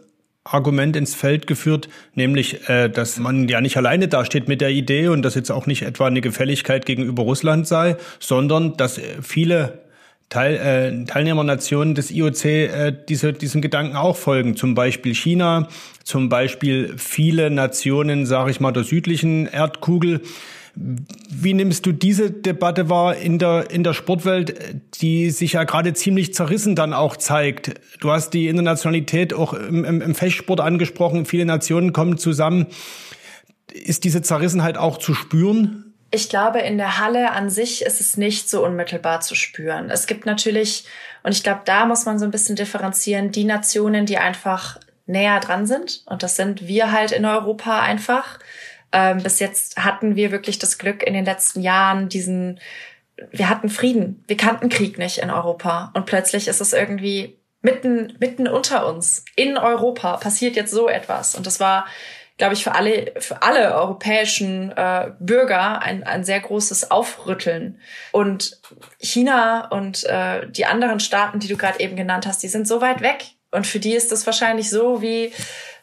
[0.45, 5.09] Argument ins Feld geführt, nämlich, äh, dass man ja nicht alleine dasteht mit der Idee
[5.09, 9.81] und dass jetzt auch nicht etwa eine Gefälligkeit gegenüber Russland sei, sondern dass viele
[10.31, 14.55] Teil, äh, Teilnehmernationen des IOC äh, diese, diesen Gedanken auch folgen.
[14.55, 15.67] Zum Beispiel China,
[16.05, 20.21] zum Beispiel viele Nationen, sage ich mal, der südlichen Erdkugel.
[20.77, 24.55] Wie nimmst du diese Debatte wahr in der, in der Sportwelt,
[25.01, 27.75] die sich ja gerade ziemlich zerrissen dann auch zeigt?
[27.99, 31.27] Du hast die Internationalität auch im, im, im Fechtsport angesprochen.
[31.27, 32.67] Viele Nationen kommen zusammen.
[33.73, 35.90] Ist diese Zerrissenheit auch zu spüren?
[36.11, 39.91] Ich glaube, in der Halle an sich ist es nicht so unmittelbar zu spüren.
[39.91, 40.85] Es gibt natürlich,
[41.23, 45.39] und ich glaube, da muss man so ein bisschen differenzieren, die Nationen, die einfach näher
[45.41, 46.03] dran sind.
[46.07, 48.39] Und das sind wir halt in Europa einfach.
[48.93, 52.59] Ähm, bis jetzt hatten wir wirklich das Glück in den letzten Jahren diesen,
[53.31, 54.25] wir hatten Frieden.
[54.27, 55.93] Wir kannten Krieg nicht in Europa.
[55.95, 59.25] Und plötzlich ist es irgendwie mitten, mitten unter uns.
[59.37, 61.35] In Europa passiert jetzt so etwas.
[61.35, 61.87] Und das war
[62.41, 67.79] glaube ich, für alle, für alle europäischen äh, Bürger ein, ein sehr großes Aufrütteln.
[68.13, 68.59] Und
[68.99, 72.81] China und äh, die anderen Staaten, die du gerade eben genannt hast, die sind so
[72.81, 73.27] weit weg.
[73.51, 75.35] Und für die ist das wahrscheinlich so, wie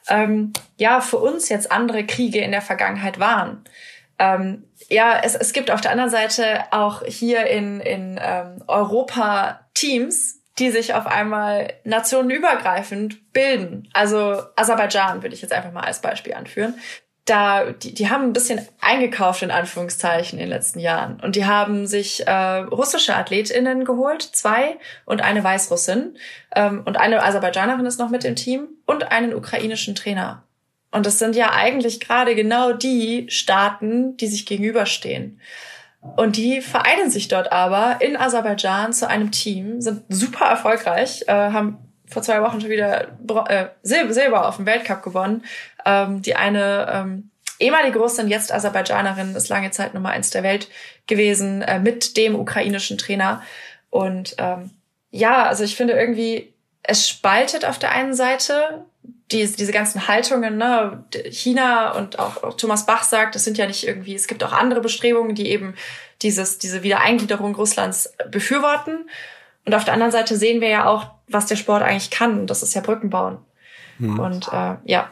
[0.10, 3.64] ähm, ja für uns jetzt andere Kriege in der Vergangenheit waren.
[4.18, 9.60] Ähm, ja, es, es gibt auf der anderen Seite auch hier in, in ähm, Europa
[9.76, 13.88] Teams, die sich auf einmal nationenübergreifend bilden.
[13.94, 16.76] Also Aserbaidschan würde ich jetzt einfach mal als Beispiel anführen.
[17.26, 21.20] Da, die, die haben ein bisschen eingekauft in Anführungszeichen in den letzten Jahren.
[21.20, 26.18] Und die haben sich äh, russische AthletInnen geholt, zwei und eine Weißrussin.
[26.56, 30.44] Ähm, und eine Aserbaidschanerin ist noch mit im Team und einen ukrainischen Trainer.
[30.92, 35.42] Und das sind ja eigentlich gerade genau die Staaten, die sich gegenüberstehen.
[36.16, 41.32] Und die vereinen sich dort aber in Aserbaidschan zu einem Team, sind super erfolgreich, äh,
[41.32, 43.10] haben vor zwei Wochen schon wieder
[43.50, 45.44] äh, Sil Silber auf dem Weltcup gewonnen.
[45.86, 50.70] Ähm, die eine ähm, ehemalige Russin, jetzt Aserbaidschanerin, ist lange Zeit Nummer eins der Welt
[51.06, 53.42] gewesen, äh, mit dem ukrainischen Trainer.
[53.90, 54.72] Und ähm,
[55.12, 58.86] ja, also ich finde irgendwie, es spaltet auf der einen Seite
[59.32, 63.68] die, diese ganzen Haltungen, ne, China und auch, auch Thomas Bach sagt, das sind ja
[63.68, 65.74] nicht irgendwie, es gibt auch andere Bestrebungen, die eben
[66.22, 69.10] dieses, diese Wiedereingliederung Russlands befürworten.
[69.66, 72.40] Und auf der anderen Seite sehen wir ja auch, was der Sport eigentlich kann.
[72.40, 73.40] Und das ist ja Brücken bauen.
[74.00, 74.18] Hm.
[74.18, 75.10] Und äh, ja.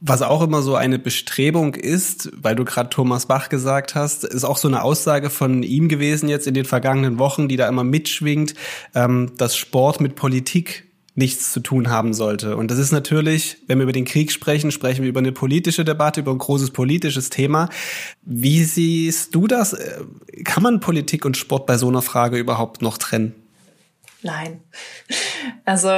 [0.00, 4.44] Was auch immer so eine Bestrebung ist, weil du gerade Thomas Bach gesagt hast, ist
[4.44, 7.82] auch so eine Aussage von ihm gewesen jetzt in den vergangenen Wochen, die da immer
[7.82, 8.54] mitschwingt,
[8.94, 10.87] ähm, dass Sport mit Politik
[11.18, 12.56] nichts zu tun haben sollte.
[12.56, 15.84] Und das ist natürlich, wenn wir über den Krieg sprechen, sprechen wir über eine politische
[15.84, 17.68] Debatte, über ein großes politisches Thema.
[18.22, 19.76] Wie siehst du das?
[20.44, 23.34] Kann man Politik und Sport bei so einer Frage überhaupt noch trennen?
[24.22, 24.62] Nein.
[25.64, 25.90] Also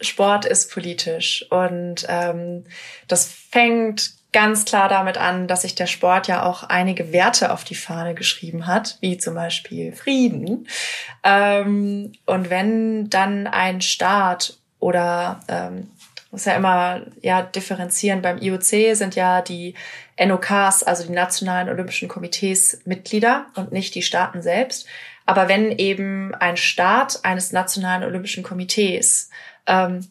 [0.00, 2.64] Sport ist politisch und ähm,
[3.08, 7.64] das fängt ganz klar damit an, dass sich der Sport ja auch einige Werte auf
[7.64, 10.68] die Fahne geschrieben hat, wie zum Beispiel Frieden.
[11.24, 15.90] Ähm, und wenn dann ein Staat oder ähm,
[16.30, 18.22] muss ja immer ja differenzieren.
[18.22, 19.74] Beim IOC sind ja die
[20.18, 24.86] NOKs, also die nationalen Olympischen Komitees, Mitglieder und nicht die Staaten selbst.
[25.26, 29.30] Aber wenn eben ein Staat eines nationalen Olympischen Komitees
[29.66, 30.06] ähm,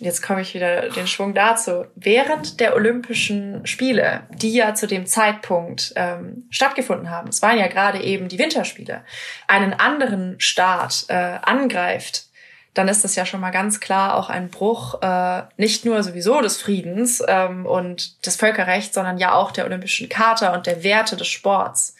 [0.00, 5.06] jetzt komme ich wieder den Schwung dazu, während der Olympischen Spiele, die ja zu dem
[5.06, 9.04] Zeitpunkt ähm, stattgefunden haben, es waren ja gerade eben die Winterspiele,
[9.46, 12.30] einen anderen Staat äh, angreift,
[12.74, 16.40] dann ist das ja schon mal ganz klar auch ein Bruch äh, nicht nur sowieso
[16.40, 21.16] des Friedens ähm, und des Völkerrechts, sondern ja auch der Olympischen Charta und der Werte
[21.16, 21.96] des Sports.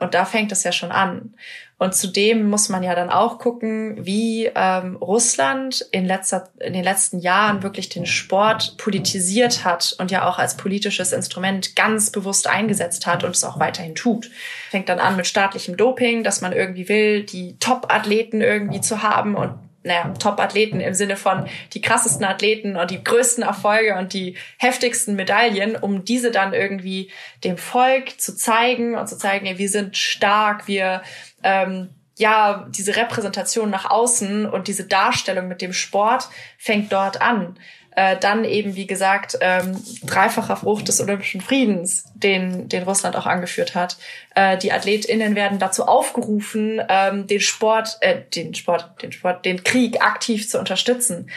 [0.00, 1.34] Und da fängt es ja schon an.
[1.78, 6.82] Und zudem muss man ja dann auch gucken, wie ähm, Russland in, letzter, in den
[6.82, 12.48] letzten Jahren wirklich den Sport politisiert hat und ja auch als politisches Instrument ganz bewusst
[12.48, 14.28] eingesetzt hat und es auch weiterhin tut.
[14.70, 19.36] Fängt dann an mit staatlichem Doping, dass man irgendwie will, die Top-Athleten irgendwie zu haben
[19.36, 24.36] und naja, Top-Athleten im Sinne von die krassesten Athleten und die größten Erfolge und die
[24.58, 27.10] heftigsten Medaillen, um diese dann irgendwie
[27.44, 31.02] dem Volk zu zeigen und zu zeigen, wir sind stark, wir
[31.42, 37.56] ähm, ja, diese Repräsentation nach außen und diese Darstellung mit dem Sport fängt dort an.
[37.98, 43.26] Äh, dann eben, wie gesagt, ähm, dreifacher Frucht des Olympischen Friedens, den, den Russland auch
[43.26, 43.96] angeführt hat.
[44.34, 49.64] Äh, die AthletInnen werden dazu aufgerufen, ähm, den Sport, äh, den Sport, den Sport, den
[49.64, 51.30] Krieg aktiv zu unterstützen.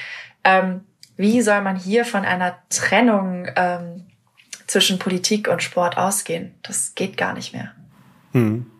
[0.43, 0.81] Ähm,
[1.17, 4.05] wie soll man hier von einer Trennung ähm,
[4.67, 6.53] zwischen Politik und Sport ausgehen?
[6.63, 7.71] Das geht gar nicht mehr.
[8.33, 8.70] Hm.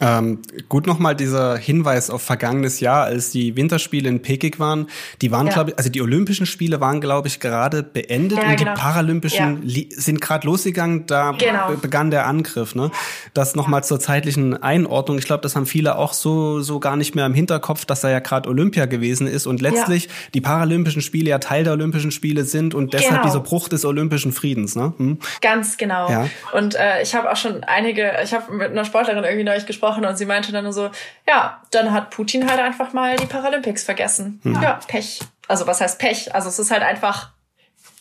[0.00, 4.88] Ähm, gut nochmal dieser Hinweis auf vergangenes Jahr, als die Winterspiele in Peking waren.
[5.22, 5.52] Die waren, ja.
[5.52, 8.74] glaube ich, also die Olympischen Spiele waren, glaube ich, gerade beendet ja, und genau.
[8.74, 9.84] die Paralympischen ja.
[9.90, 11.06] sind gerade losgegangen.
[11.06, 11.74] Da genau.
[11.80, 12.74] begann der Angriff.
[12.74, 12.90] Ne?
[13.32, 15.18] Das nochmal zur zeitlichen Einordnung.
[15.18, 18.10] Ich glaube, das haben viele auch so so gar nicht mehr im Hinterkopf, dass da
[18.10, 22.44] ja gerade Olympia gewesen ist und letztlich die Paralympischen Spiele ja Teil der Olympischen Spiele
[22.44, 23.24] sind und deshalb genau.
[23.24, 24.76] dieser Bruch des Olympischen Friedens.
[24.76, 24.92] Ne?
[24.98, 25.18] Hm?
[25.40, 26.26] Ganz genau.
[26.52, 29.85] Und äh, ich habe auch schon einige, ich habe mit einer Sportlerin irgendwie neulich gesprochen
[29.86, 30.90] gesprochen und sie meinte dann nur so,
[31.26, 34.40] ja, dann hat Putin halt einfach mal die Paralympics vergessen.
[34.42, 34.60] Mhm.
[34.62, 35.20] Ja, Pech.
[35.48, 36.34] Also was heißt Pech?
[36.34, 37.30] Also es ist halt einfach,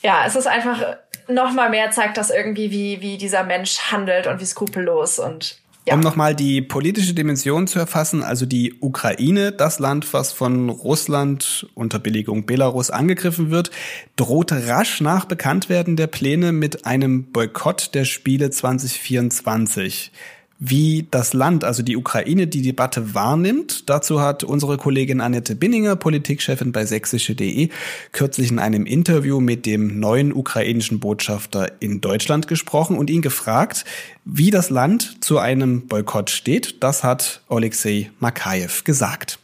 [0.02, 0.82] ja, es ist einfach
[1.28, 5.60] noch mal mehr zeigt das irgendwie, wie, wie dieser Mensch handelt und wie skrupellos und
[5.88, 5.94] ja.
[5.94, 11.68] Um nochmal die politische Dimension zu erfassen, also die Ukraine, das Land, was von Russland
[11.76, 13.70] unter Billigung Belarus angegriffen wird,
[14.16, 20.12] droht rasch nach Bekanntwerden der Pläne mit einem Boykott der Spiele 2024
[20.60, 23.90] wie das Land, also die Ukraine, die Debatte wahrnimmt.
[23.90, 27.70] Dazu hat unsere Kollegin Annette Binninger, Politikchefin bei sächsische.de,
[28.12, 33.86] kürzlich in einem Interview mit dem neuen ukrainischen Botschafter in Deutschland gesprochen und ihn gefragt,
[34.24, 36.84] wie das Land zu einem Boykott steht.
[36.84, 39.40] Das hat Alexei Makayev gesagt.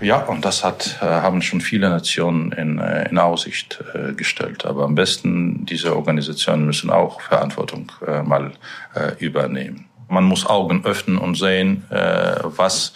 [0.00, 4.66] Ja, und das hat, äh, haben schon viele Nationen in, äh, in Aussicht äh, gestellt.
[4.66, 8.52] Aber am besten, diese Organisationen müssen auch Verantwortung äh, mal
[8.94, 9.86] äh, übernehmen.
[10.08, 12.94] Man muss Augen öffnen und sehen, äh, was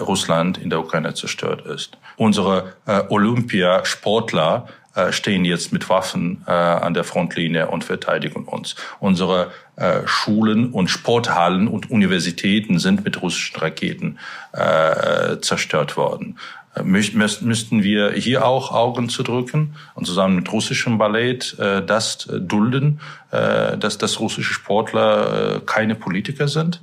[0.00, 1.98] Russland in der Ukraine zerstört ist.
[2.16, 2.72] Unsere
[3.10, 8.76] Olympiasportler äh, stehen jetzt mit Waffen äh, an der Frontlinie und verteidigen uns.
[9.00, 14.18] Unsere äh, Schulen und Sporthallen und Universitäten sind mit russischen Raketen
[14.52, 16.38] äh, zerstört worden.
[16.74, 22.28] Äh, müssten wir hier auch Augen zu drücken und zusammen mit russischem Ballett äh, das
[22.30, 26.80] dulden, äh, dass, dass russische Sportler äh, keine Politiker sind?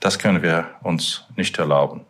[0.00, 2.02] Das können wir uns nicht erlauben.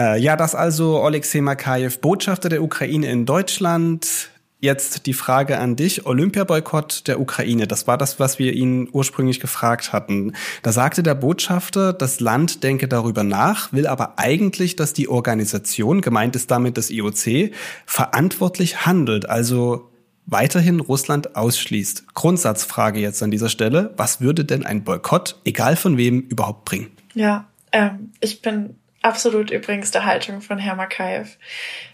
[0.00, 4.30] Äh, ja, das also Alexei Makayev, Botschafter der Ukraine in Deutschland.
[4.60, 9.38] Jetzt die Frage an dich, Olympiaboykott der Ukraine, das war das, was wir ihn ursprünglich
[9.38, 10.32] gefragt hatten.
[10.64, 16.00] Da sagte der Botschafter, das Land denke darüber nach, will aber eigentlich, dass die Organisation,
[16.00, 17.52] gemeint ist damit das IOC,
[17.86, 19.92] verantwortlich handelt, also
[20.26, 22.14] weiterhin Russland ausschließt.
[22.14, 26.88] Grundsatzfrage jetzt an dieser Stelle, was würde denn ein Boykott, egal von wem, überhaupt bringen?
[27.14, 31.36] Ja, ähm, ich bin absolut übrigens der Haltung von Herr Makayev,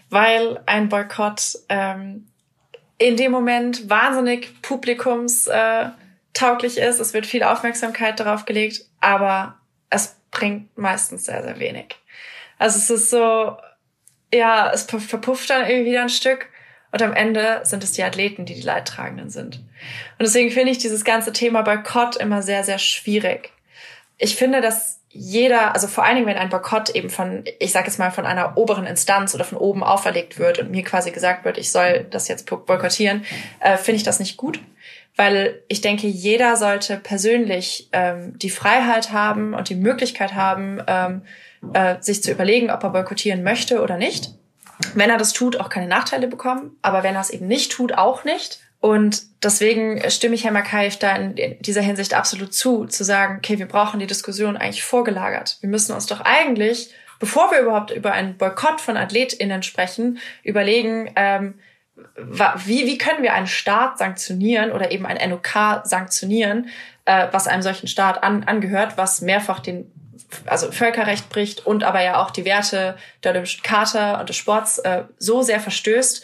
[0.09, 0.89] weil ein
[1.69, 2.27] ähm,
[2.97, 6.99] in dem Moment wahnsinnig publikumstauglich ist.
[6.99, 9.57] Es wird viel Aufmerksamkeit darauf gelegt, aber
[9.89, 11.95] es bringt meistens sehr, sehr wenig.
[12.57, 13.57] Also es ist so,
[14.33, 16.47] ja, es verpufft dann irgendwie wieder ein Stück
[16.91, 19.57] und am Ende sind es die Athleten, die die Leidtragenden sind.
[19.57, 23.51] Und deswegen finde ich dieses ganze Thema Boykott immer sehr, sehr schwierig.
[24.17, 27.87] Ich finde, dass jeder, also vor allen Dingen, wenn ein Boykott eben von, ich sage
[27.87, 31.45] jetzt mal, von einer oberen Instanz oder von oben auferlegt wird und mir quasi gesagt
[31.45, 33.23] wird, ich soll das jetzt boykottieren,
[33.61, 34.59] äh, finde ich das nicht gut.
[35.15, 41.21] Weil ich denke, jeder sollte persönlich ähm, die Freiheit haben und die Möglichkeit haben, ähm,
[41.73, 44.31] äh, sich zu überlegen, ob er boykottieren möchte oder nicht.
[44.93, 47.93] Wenn er das tut, auch keine Nachteile bekommen, aber wenn er es eben nicht tut,
[47.93, 48.59] auch nicht.
[48.85, 53.57] Und deswegen stimme ich Herr Makayev da in dieser Hinsicht absolut zu, zu sagen, okay,
[53.57, 55.57] wir brauchen die Diskussion eigentlich vorgelagert.
[55.61, 61.09] Wir müssen uns doch eigentlich, bevor wir überhaupt über einen Boykott von AthletInnen sprechen, überlegen,
[61.15, 61.55] ähm,
[62.15, 66.69] wie, wie können wir einen Staat sanktionieren oder eben ein NOK sanktionieren,
[67.05, 69.91] äh, was einem solchen Staat an, angehört, was mehrfach den
[70.45, 74.79] also Völkerrecht bricht und aber ja auch die Werte der Olympischen Charta und des Sports
[74.79, 76.23] äh, so sehr verstößt.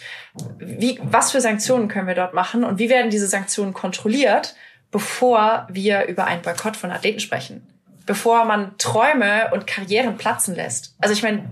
[0.58, 4.56] Wie, was für Sanktionen können wir dort machen und wie werden diese Sanktionen kontrolliert,
[4.92, 7.68] bevor wir über einen Boykott von Athleten sprechen?
[8.06, 10.96] bevor man Träume und Karrieren platzen lässt.
[11.00, 11.50] Also ich meine,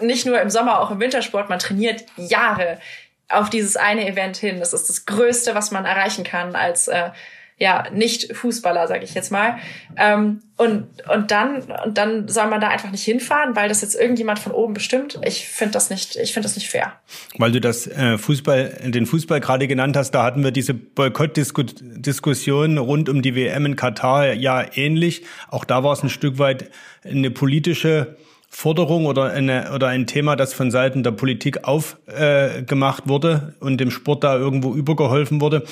[0.00, 2.78] nicht nur im Sommer, auch im Wintersport, man trainiert Jahre
[3.28, 4.60] auf dieses eine Event hin.
[4.60, 7.10] Das ist das Größte, was man erreichen kann als äh,
[7.58, 9.56] ja nicht Fußballer, sage ich jetzt mal.
[9.96, 13.94] Ähm, und und dann und dann soll man da einfach nicht hinfahren, weil das jetzt
[13.94, 15.18] irgendjemand von oben bestimmt.
[15.24, 16.16] Ich finde das nicht.
[16.16, 16.92] Ich finde das nicht fair.
[17.38, 22.78] Weil du das äh, Fußball, den Fußball gerade genannt hast, da hatten wir diese Boykottdiskussion
[22.78, 25.22] rund um die WM in Katar ja ähnlich.
[25.48, 26.70] Auch da war es ein Stück weit
[27.04, 28.16] eine politische
[28.58, 33.76] Forderung oder, eine, oder ein Thema, das von Seiten der Politik aufgemacht äh, wurde und
[33.76, 35.64] dem Sport da irgendwo übergeholfen wurde.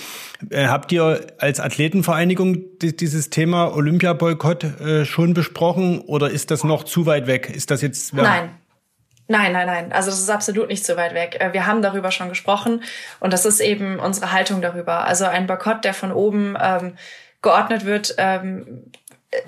[0.51, 6.85] Äh, habt ihr als Athletenvereinigung dieses Thema Olympiaboykott äh, schon besprochen oder ist das noch
[6.85, 7.49] zu weit weg?
[7.49, 8.13] Ist das jetzt?
[8.13, 8.51] Ja Nein.
[9.29, 9.93] Nein, nein, nein.
[9.95, 11.39] Also das ist absolut nicht so weit weg.
[11.41, 12.83] Äh, wir haben darüber schon gesprochen
[13.19, 15.07] und das ist eben unsere Haltung darüber.
[15.07, 16.97] Also ein Boykott, der von oben ähm,
[17.41, 18.91] geordnet wird, ähm,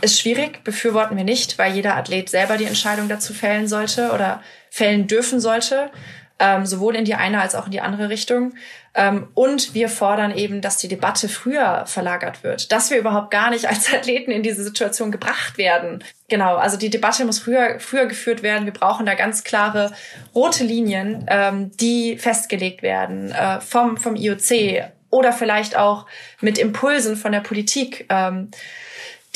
[0.00, 4.42] ist schwierig, befürworten wir nicht, weil jeder Athlet selber die Entscheidung dazu fällen sollte oder
[4.70, 5.90] fällen dürfen sollte,
[6.38, 8.54] ähm, sowohl in die eine als auch in die andere Richtung.
[8.94, 13.50] Ähm, und wir fordern eben, dass die Debatte früher verlagert wird, dass wir überhaupt gar
[13.50, 16.02] nicht als Athleten in diese Situation gebracht werden.
[16.28, 18.64] Genau, also die Debatte muss früher, früher geführt werden.
[18.64, 19.92] Wir brauchen da ganz klare
[20.34, 26.06] rote Linien, ähm, die festgelegt werden äh, vom, vom IOC oder vielleicht auch
[26.40, 28.06] mit Impulsen von der Politik.
[28.08, 28.50] Ähm,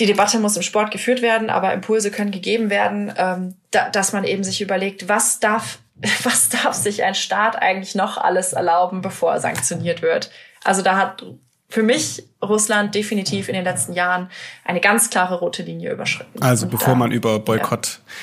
[0.00, 4.12] die Debatte muss im Sport geführt werden, aber Impulse können gegeben werden, ähm, da, dass
[4.12, 5.78] man eben sich überlegt, was darf,
[6.24, 10.30] was darf sich ein Staat eigentlich noch alles erlauben, bevor er sanktioniert wird.
[10.64, 11.24] Also da hat
[11.68, 14.30] für mich Russland definitiv in den letzten Jahren
[14.64, 16.42] eine ganz klare rote Linie überschritten.
[16.42, 18.14] Also Und bevor da, man über Boykott ja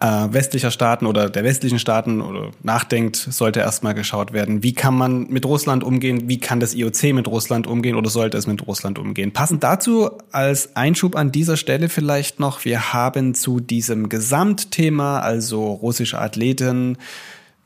[0.00, 4.94] äh, westlicher Staaten oder der westlichen Staaten oder nachdenkt, sollte erstmal geschaut werden, wie kann
[4.94, 8.66] man mit Russland umgehen, wie kann das IOC mit Russland umgehen oder sollte es mit
[8.66, 9.32] Russland umgehen.
[9.32, 15.72] Passend dazu als Einschub an dieser Stelle vielleicht noch, wir haben zu diesem Gesamtthema, also
[15.72, 16.96] russische Athleten,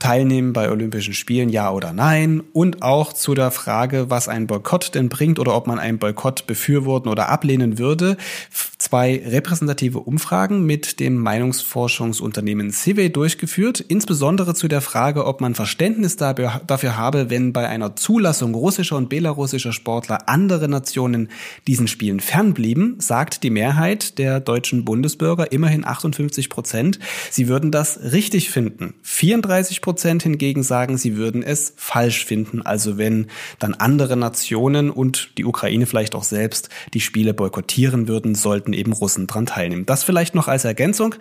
[0.02, 2.42] teilnehmen bei Olympischen Spielen, ja oder nein?
[2.52, 6.48] Und auch zu der Frage, was ein Boykott denn bringt oder ob man einen Boykott
[6.48, 8.16] befürworten oder ablehnen würde.
[8.78, 16.16] Zwei repräsentative Umfragen mit dem Meinungsforschungsunternehmen Cive durchgeführt, insbesondere zu der Frage, ob man Verständnis
[16.16, 21.28] dafür habe, wenn bei einer Zulassung russischer und belarussischer Sportler andere Nationen
[21.68, 26.98] diesen Spielen fernblieben, sagt die Mehrheit der deutschen Bundesbürger, immerhin 58 Prozent,
[27.30, 28.94] sie würden das richtig finden.
[29.02, 32.62] 34 Prozent Prozent hingegen sagen, sie würden es falsch finden.
[32.62, 33.26] Also wenn
[33.58, 38.94] dann andere Nationen und die Ukraine vielleicht auch selbst die Spiele boykottieren würden, sollten eben
[38.94, 39.84] Russen dran teilnehmen.
[39.84, 41.14] Das vielleicht noch als Ergänzung,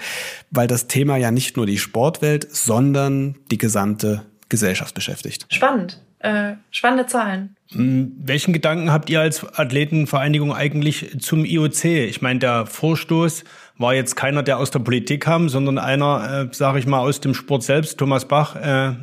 [0.52, 5.48] weil das Thema ja nicht nur die Sportwelt, sondern die gesamte Gesellschaft beschäftigt.
[5.50, 6.00] Spannend.
[6.20, 7.58] Äh, spannende Zahlen.
[7.74, 11.84] Hm, welchen Gedanken habt ihr als Athletenvereinigung eigentlich zum IOC?
[11.84, 13.44] Ich meine, der Vorstoß
[13.82, 17.20] war jetzt keiner, der aus der Politik kam, sondern einer, äh, sage ich mal, aus
[17.20, 17.98] dem Sport selbst.
[17.98, 18.94] Thomas Bach, äh,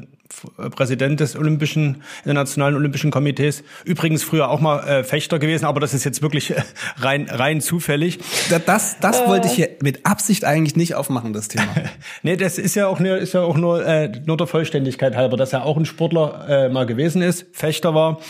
[0.70, 3.64] Präsident des Olympischen, Internationalen Olympischen Komitees.
[3.84, 6.62] Übrigens früher auch mal äh, Fechter gewesen, aber das ist jetzt wirklich äh,
[6.98, 8.18] rein, rein zufällig.
[8.66, 9.26] Das, das äh.
[9.26, 11.68] wollte ich hier mit Absicht eigentlich nicht aufmachen, das Thema.
[12.22, 15.36] nee, das ist ja auch nur, ist ja auch nur, äh, nur der Vollständigkeit halber,
[15.36, 18.20] dass er auch ein Sportler äh, mal gewesen ist, Fechter war.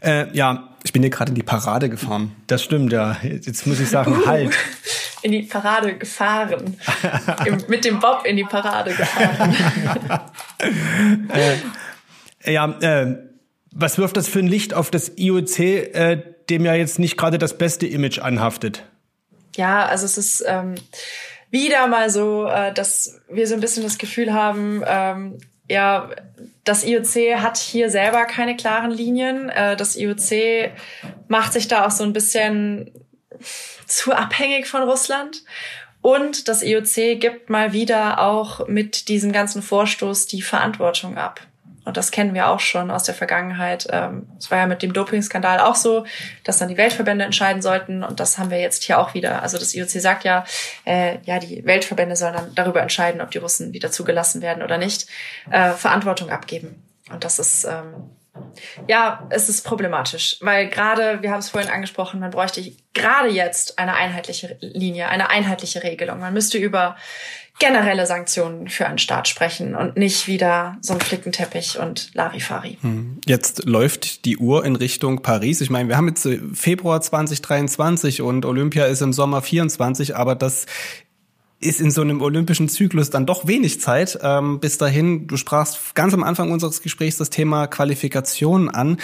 [0.00, 2.32] Äh, ja, ich bin hier gerade in die Parade gefahren.
[2.46, 3.16] Das stimmt, ja.
[3.22, 4.52] Jetzt muss ich sagen, halt.
[5.26, 6.76] In die Parade gefahren.
[7.46, 9.56] Im, mit dem Bob in die Parade gefahren.
[12.44, 13.16] äh, ja, äh,
[13.72, 17.38] was wirft das für ein Licht auf das IOC, äh, dem ja jetzt nicht gerade
[17.38, 18.84] das beste Image anhaftet?
[19.56, 20.76] Ja, also es ist ähm,
[21.50, 26.10] wieder mal so, äh, dass wir so ein bisschen das Gefühl haben, ähm, ja,
[26.62, 29.48] das IOC hat hier selber keine klaren Linien.
[29.48, 30.70] Äh, das IOC
[31.26, 32.92] macht sich da auch so ein bisschen
[33.86, 35.42] zu abhängig von Russland.
[36.02, 41.40] Und das IOC gibt mal wieder auch mit diesem ganzen Vorstoß die Verantwortung ab.
[41.86, 43.86] Und das kennen wir auch schon aus der Vergangenheit.
[43.90, 46.04] Ähm, es war ja mit dem Dopingskandal auch so,
[46.42, 48.02] dass dann die Weltverbände entscheiden sollten.
[48.02, 49.40] Und das haben wir jetzt hier auch wieder.
[49.40, 50.44] Also das IOC sagt ja,
[50.84, 54.78] äh, ja, die Weltverbände sollen dann darüber entscheiden, ob die Russen wieder zugelassen werden oder
[54.78, 55.06] nicht,
[55.50, 56.82] äh, Verantwortung abgeben.
[57.08, 58.10] Und das ist ähm,
[58.88, 62.62] ja, es ist problematisch, weil gerade, wir haben es vorhin angesprochen, man bräuchte
[62.94, 66.20] gerade jetzt eine einheitliche Linie, eine einheitliche Regelung.
[66.20, 66.96] Man müsste über
[67.58, 72.76] generelle Sanktionen für einen Staat sprechen und nicht wieder so ein Flickenteppich und Larifari.
[72.82, 73.20] Hm.
[73.24, 75.62] Jetzt läuft die Uhr in Richtung Paris.
[75.62, 80.66] Ich meine, wir haben jetzt Februar 2023 und Olympia ist im Sommer 24, aber das
[81.60, 84.18] ist in so einem olympischen Zyklus dann doch wenig Zeit.
[84.22, 88.98] Ähm, bis dahin, du sprachst ganz am Anfang unseres Gesprächs das Thema Qualifikation an.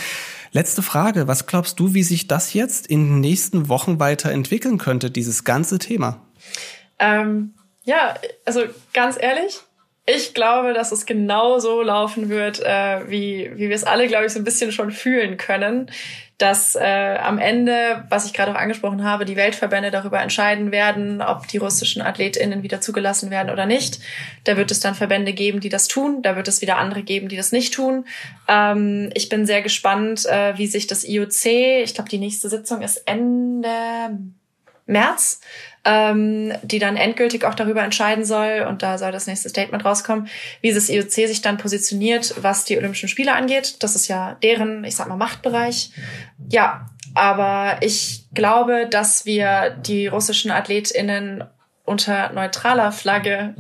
[0.53, 5.11] Letzte Frage, was glaubst du, wie sich das jetzt in den nächsten Wochen weiterentwickeln könnte,
[5.11, 6.21] dieses ganze Thema?
[6.99, 9.61] Ähm, ja, also ganz ehrlich,
[10.05, 14.27] ich glaube, dass es genau so laufen wird, äh, wie, wie wir es alle, glaube
[14.27, 15.91] ich, so ein bisschen schon fühlen können,
[16.43, 21.23] dass äh, am Ende, was ich gerade auch angesprochen habe, die Weltverbände darüber entscheiden werden,
[21.23, 24.01] ob die russischen AthletInnen wieder zugelassen werden oder nicht.
[24.43, 26.21] Da wird es dann Verbände geben, die das tun.
[26.21, 28.07] Da wird es wieder andere geben, die das nicht tun.
[28.49, 31.47] Ähm, ich bin sehr gespannt, äh, wie sich das IOC,
[31.85, 33.69] ich glaube, die nächste Sitzung ist Ende
[34.87, 35.41] März,
[35.85, 40.29] ähm, die dann endgültig auch darüber entscheiden soll, und da soll das nächste Statement rauskommen,
[40.61, 43.83] wie das IOC sich dann positioniert, was die Olympischen Spiele angeht.
[43.83, 45.91] Das ist ja deren, ich sag mal, Machtbereich.
[46.49, 51.45] Ja, aber ich glaube, dass wir die russischen AthletInnen
[51.85, 53.55] unter neutraler Flagge,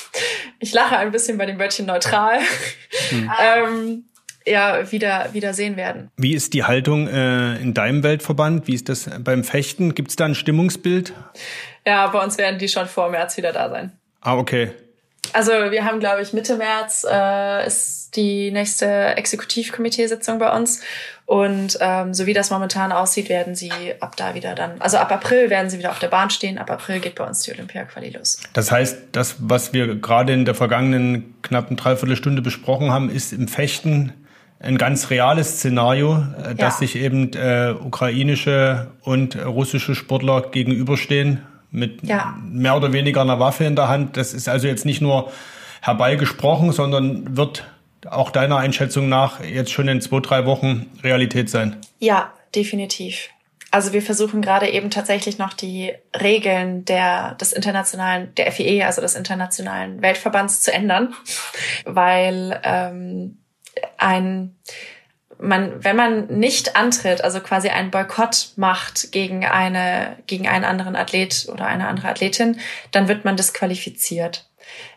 [0.60, 2.40] ich lache ein bisschen bei dem Wörtchen neutral,
[3.08, 3.30] hm.
[3.42, 4.04] ähm,
[4.46, 6.10] ja wieder, wieder sehen werden.
[6.16, 8.66] Wie ist die Haltung äh, in deinem Weltverband?
[8.66, 9.94] Wie ist das beim Fechten?
[9.94, 11.12] Gibt es da ein Stimmungsbild?
[11.86, 13.92] Ja, bei uns werden die schon vor März wieder da sein.
[14.20, 14.70] Ah, okay.
[15.32, 20.80] Also wir haben, glaube ich, Mitte März äh, ist die nächste Exekutivkomiteesitzung bei uns.
[21.26, 25.10] Und ähm, so wie das momentan aussieht, werden sie ab da wieder dann, also ab
[25.10, 26.58] April werden sie wieder auf der Bahn stehen.
[26.58, 28.38] Ab April geht bei uns die Olympia-Quali los.
[28.52, 33.48] Das heißt, das, was wir gerade in der vergangenen knappen Dreiviertelstunde besprochen haben, ist im
[33.48, 34.12] Fechten
[34.64, 42.02] ein ganz reales Szenario, äh, dass sich eben äh, ukrainische und russische Sportler gegenüberstehen mit
[42.02, 42.36] ja.
[42.48, 44.16] mehr oder weniger einer Waffe in der Hand.
[44.16, 45.30] Das ist also jetzt nicht nur
[45.82, 47.64] herbeigesprochen, sondern wird
[48.08, 51.76] auch deiner Einschätzung nach jetzt schon in zwei, drei Wochen Realität sein.
[51.98, 53.28] Ja, definitiv.
[53.70, 59.00] Also wir versuchen gerade eben tatsächlich noch die Regeln der, des internationalen, der FIE, also
[59.00, 61.12] des internationalen Weltverbands zu ändern,
[61.84, 63.38] weil ähm,
[63.96, 64.56] ein
[65.38, 70.96] man, wenn man nicht antritt, also quasi einen Boykott macht gegen eine, gegen einen anderen
[70.96, 72.60] Athlet oder eine andere Athletin,
[72.92, 74.48] dann wird man disqualifiziert.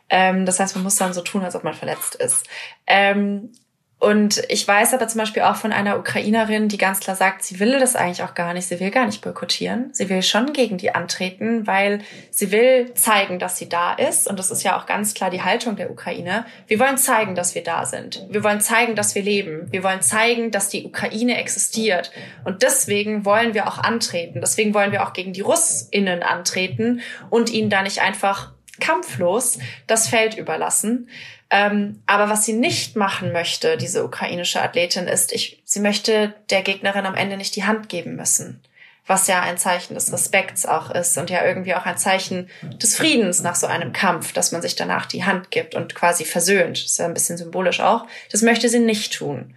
[0.09, 2.47] Ähm, das heißt, man muss dann so tun, als ob man verletzt ist.
[2.85, 3.51] Ähm,
[3.99, 7.59] und ich weiß aber zum Beispiel auch von einer Ukrainerin, die ganz klar sagt, sie
[7.59, 10.77] will das eigentlich auch gar nicht, sie will gar nicht boykottieren, sie will schon gegen
[10.77, 14.29] die antreten, weil sie will zeigen, dass sie da ist.
[14.29, 16.45] Und das ist ja auch ganz klar die Haltung der Ukraine.
[16.67, 18.23] Wir wollen zeigen, dass wir da sind.
[18.29, 19.67] Wir wollen zeigen, dass wir leben.
[19.71, 22.11] Wir wollen zeigen, dass die Ukraine existiert.
[22.45, 24.41] Und deswegen wollen wir auch antreten.
[24.41, 30.07] Deswegen wollen wir auch gegen die Russinnen antreten und ihnen da nicht einfach kampflos das
[30.07, 31.09] Feld überlassen.
[31.49, 36.61] Ähm, aber was sie nicht machen möchte, diese ukrainische Athletin, ist, ich, sie möchte der
[36.61, 38.61] Gegnerin am Ende nicht die Hand geben müssen.
[39.05, 42.97] Was ja ein Zeichen des Respekts auch ist und ja irgendwie auch ein Zeichen des
[42.97, 46.83] Friedens nach so einem Kampf, dass man sich danach die Hand gibt und quasi versöhnt.
[46.83, 48.05] Das ist ja ein bisschen symbolisch auch.
[48.31, 49.55] Das möchte sie nicht tun.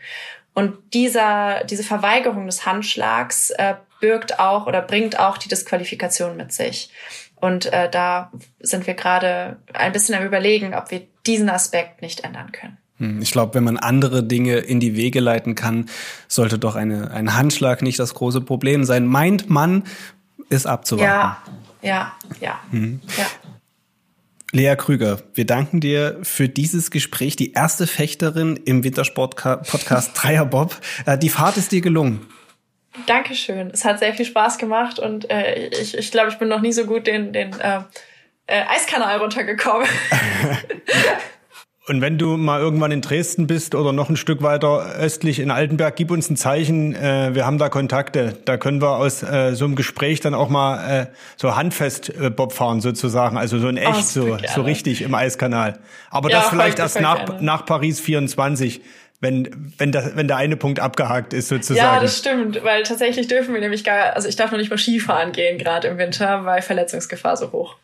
[0.55, 6.53] Und dieser, diese Verweigerung des Handschlags äh, birgt auch oder bringt auch die Disqualifikation mit
[6.53, 6.91] sich.
[7.41, 8.31] Und äh, da
[8.61, 12.79] sind wir gerade ein bisschen am Überlegen, ob wir diesen Aspekt nicht ändern können.
[12.99, 15.87] Hm, ich glaube, wenn man andere Dinge in die Wege leiten kann,
[16.29, 19.07] sollte doch eine, ein Handschlag nicht das große Problem sein.
[19.07, 19.85] Meint man,
[20.49, 21.07] ist abzuwarten.
[21.07, 21.43] Ja,
[21.83, 22.61] ja, ja.
[22.71, 23.01] Mhm.
[23.17, 23.27] ja.
[24.53, 27.37] Lea Krüger, wir danken dir für dieses Gespräch.
[27.37, 30.77] Die erste Fechterin im Wintersport-Podcast Dreierbob.
[31.07, 32.27] Äh, die Fahrt ist dir gelungen.
[33.07, 33.71] Dankeschön.
[33.71, 36.73] Es hat sehr viel Spaß gemacht und äh, ich, ich glaube, ich bin noch nie
[36.73, 37.83] so gut den, den äh,
[38.51, 39.87] äh, Eiskanal runtergekommen.
[41.91, 45.51] Und wenn du mal irgendwann in Dresden bist oder noch ein Stück weiter östlich in
[45.51, 46.95] Altenberg, gib uns ein Zeichen.
[46.95, 48.37] Äh, wir haben da Kontakte.
[48.45, 52.31] Da können wir aus äh, so einem Gespräch dann auch mal äh, so handfest äh,
[52.31, 53.37] Bob fahren sozusagen.
[53.37, 55.81] Also so in echt, oh, so, so richtig im Eiskanal.
[56.11, 58.83] Aber ja, das vielleicht erst nach, nach Paris 24
[59.21, 61.77] wenn, wenn, das, wenn der eine Punkt abgehakt ist sozusagen.
[61.77, 64.79] Ja, das stimmt, weil tatsächlich dürfen wir nämlich gar, also ich darf noch nicht mal
[64.79, 67.77] Skifahren gehen, gerade im Winter, weil Verletzungsgefahr so hoch.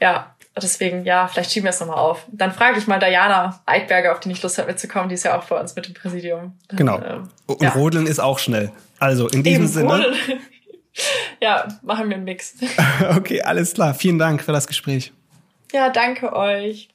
[0.00, 2.26] Ja, deswegen, ja, vielleicht schieben wir es nochmal auf.
[2.32, 5.38] Dann frage ich mal Diana Eidberger, auf die nicht Lust hat mitzukommen, die ist ja
[5.38, 6.56] auch bei uns mit dem Präsidium.
[6.68, 7.00] Dann, genau.
[7.00, 7.70] Ähm, Und ja.
[7.70, 8.72] Rodeln ist auch schnell.
[8.98, 9.92] Also in diesem Eben, Sinne.
[9.92, 10.14] Rodeln.
[11.40, 12.54] ja, machen wir einen Mix.
[13.16, 13.94] okay, alles klar.
[13.94, 15.12] Vielen Dank für das Gespräch.
[15.72, 16.88] Ja, danke euch.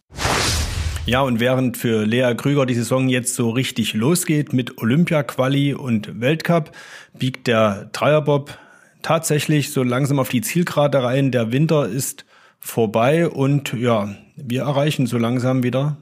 [1.06, 6.20] Ja, und während für Lea Krüger die Saison jetzt so richtig losgeht mit Olympia-Quali und
[6.20, 6.72] Weltcup,
[7.14, 8.58] biegt der Dreierbob
[9.04, 11.32] tatsächlich so langsam auf die Zielgerade rein.
[11.32, 12.26] Der Winter ist
[12.66, 15.98] vorbei und ja, wir erreichen so langsam wieder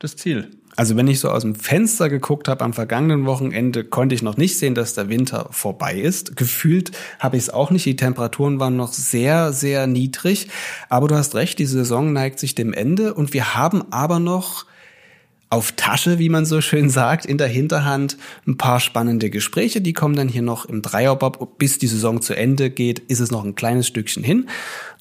[0.00, 0.50] das Ziel.
[0.74, 4.36] Also wenn ich so aus dem Fenster geguckt habe am vergangenen Wochenende, konnte ich noch
[4.36, 6.36] nicht sehen, dass der Winter vorbei ist.
[6.36, 7.84] Gefühlt habe ich es auch nicht.
[7.84, 10.48] Die Temperaturen waren noch sehr, sehr niedrig.
[10.88, 14.66] Aber du hast recht, die Saison neigt sich dem Ende und wir haben aber noch
[15.50, 18.16] auf Tasche, wie man so schön sagt, in der Hinterhand
[18.46, 19.80] ein paar spannende Gespräche.
[19.80, 21.58] Die kommen dann hier noch im Dreierbob.
[21.58, 24.48] Bis die Saison zu Ende geht, ist es noch ein kleines Stückchen hin.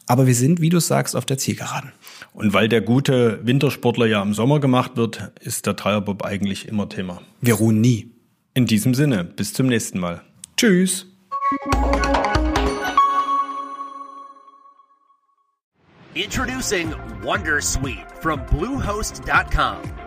[0.07, 1.91] Aber wir sind, wie du sagst, auf der Zielgeraden.
[2.33, 6.87] Und weil der gute Wintersportler ja im Sommer gemacht wird, ist der Dreierbob eigentlich immer
[6.87, 7.21] Thema.
[7.41, 8.11] Wir ruhen nie.
[8.53, 10.21] In diesem Sinne, bis zum nächsten Mal.
[10.55, 11.05] Tschüss.
[16.15, 20.06] Introducing Wondersuite from Bluehost.com.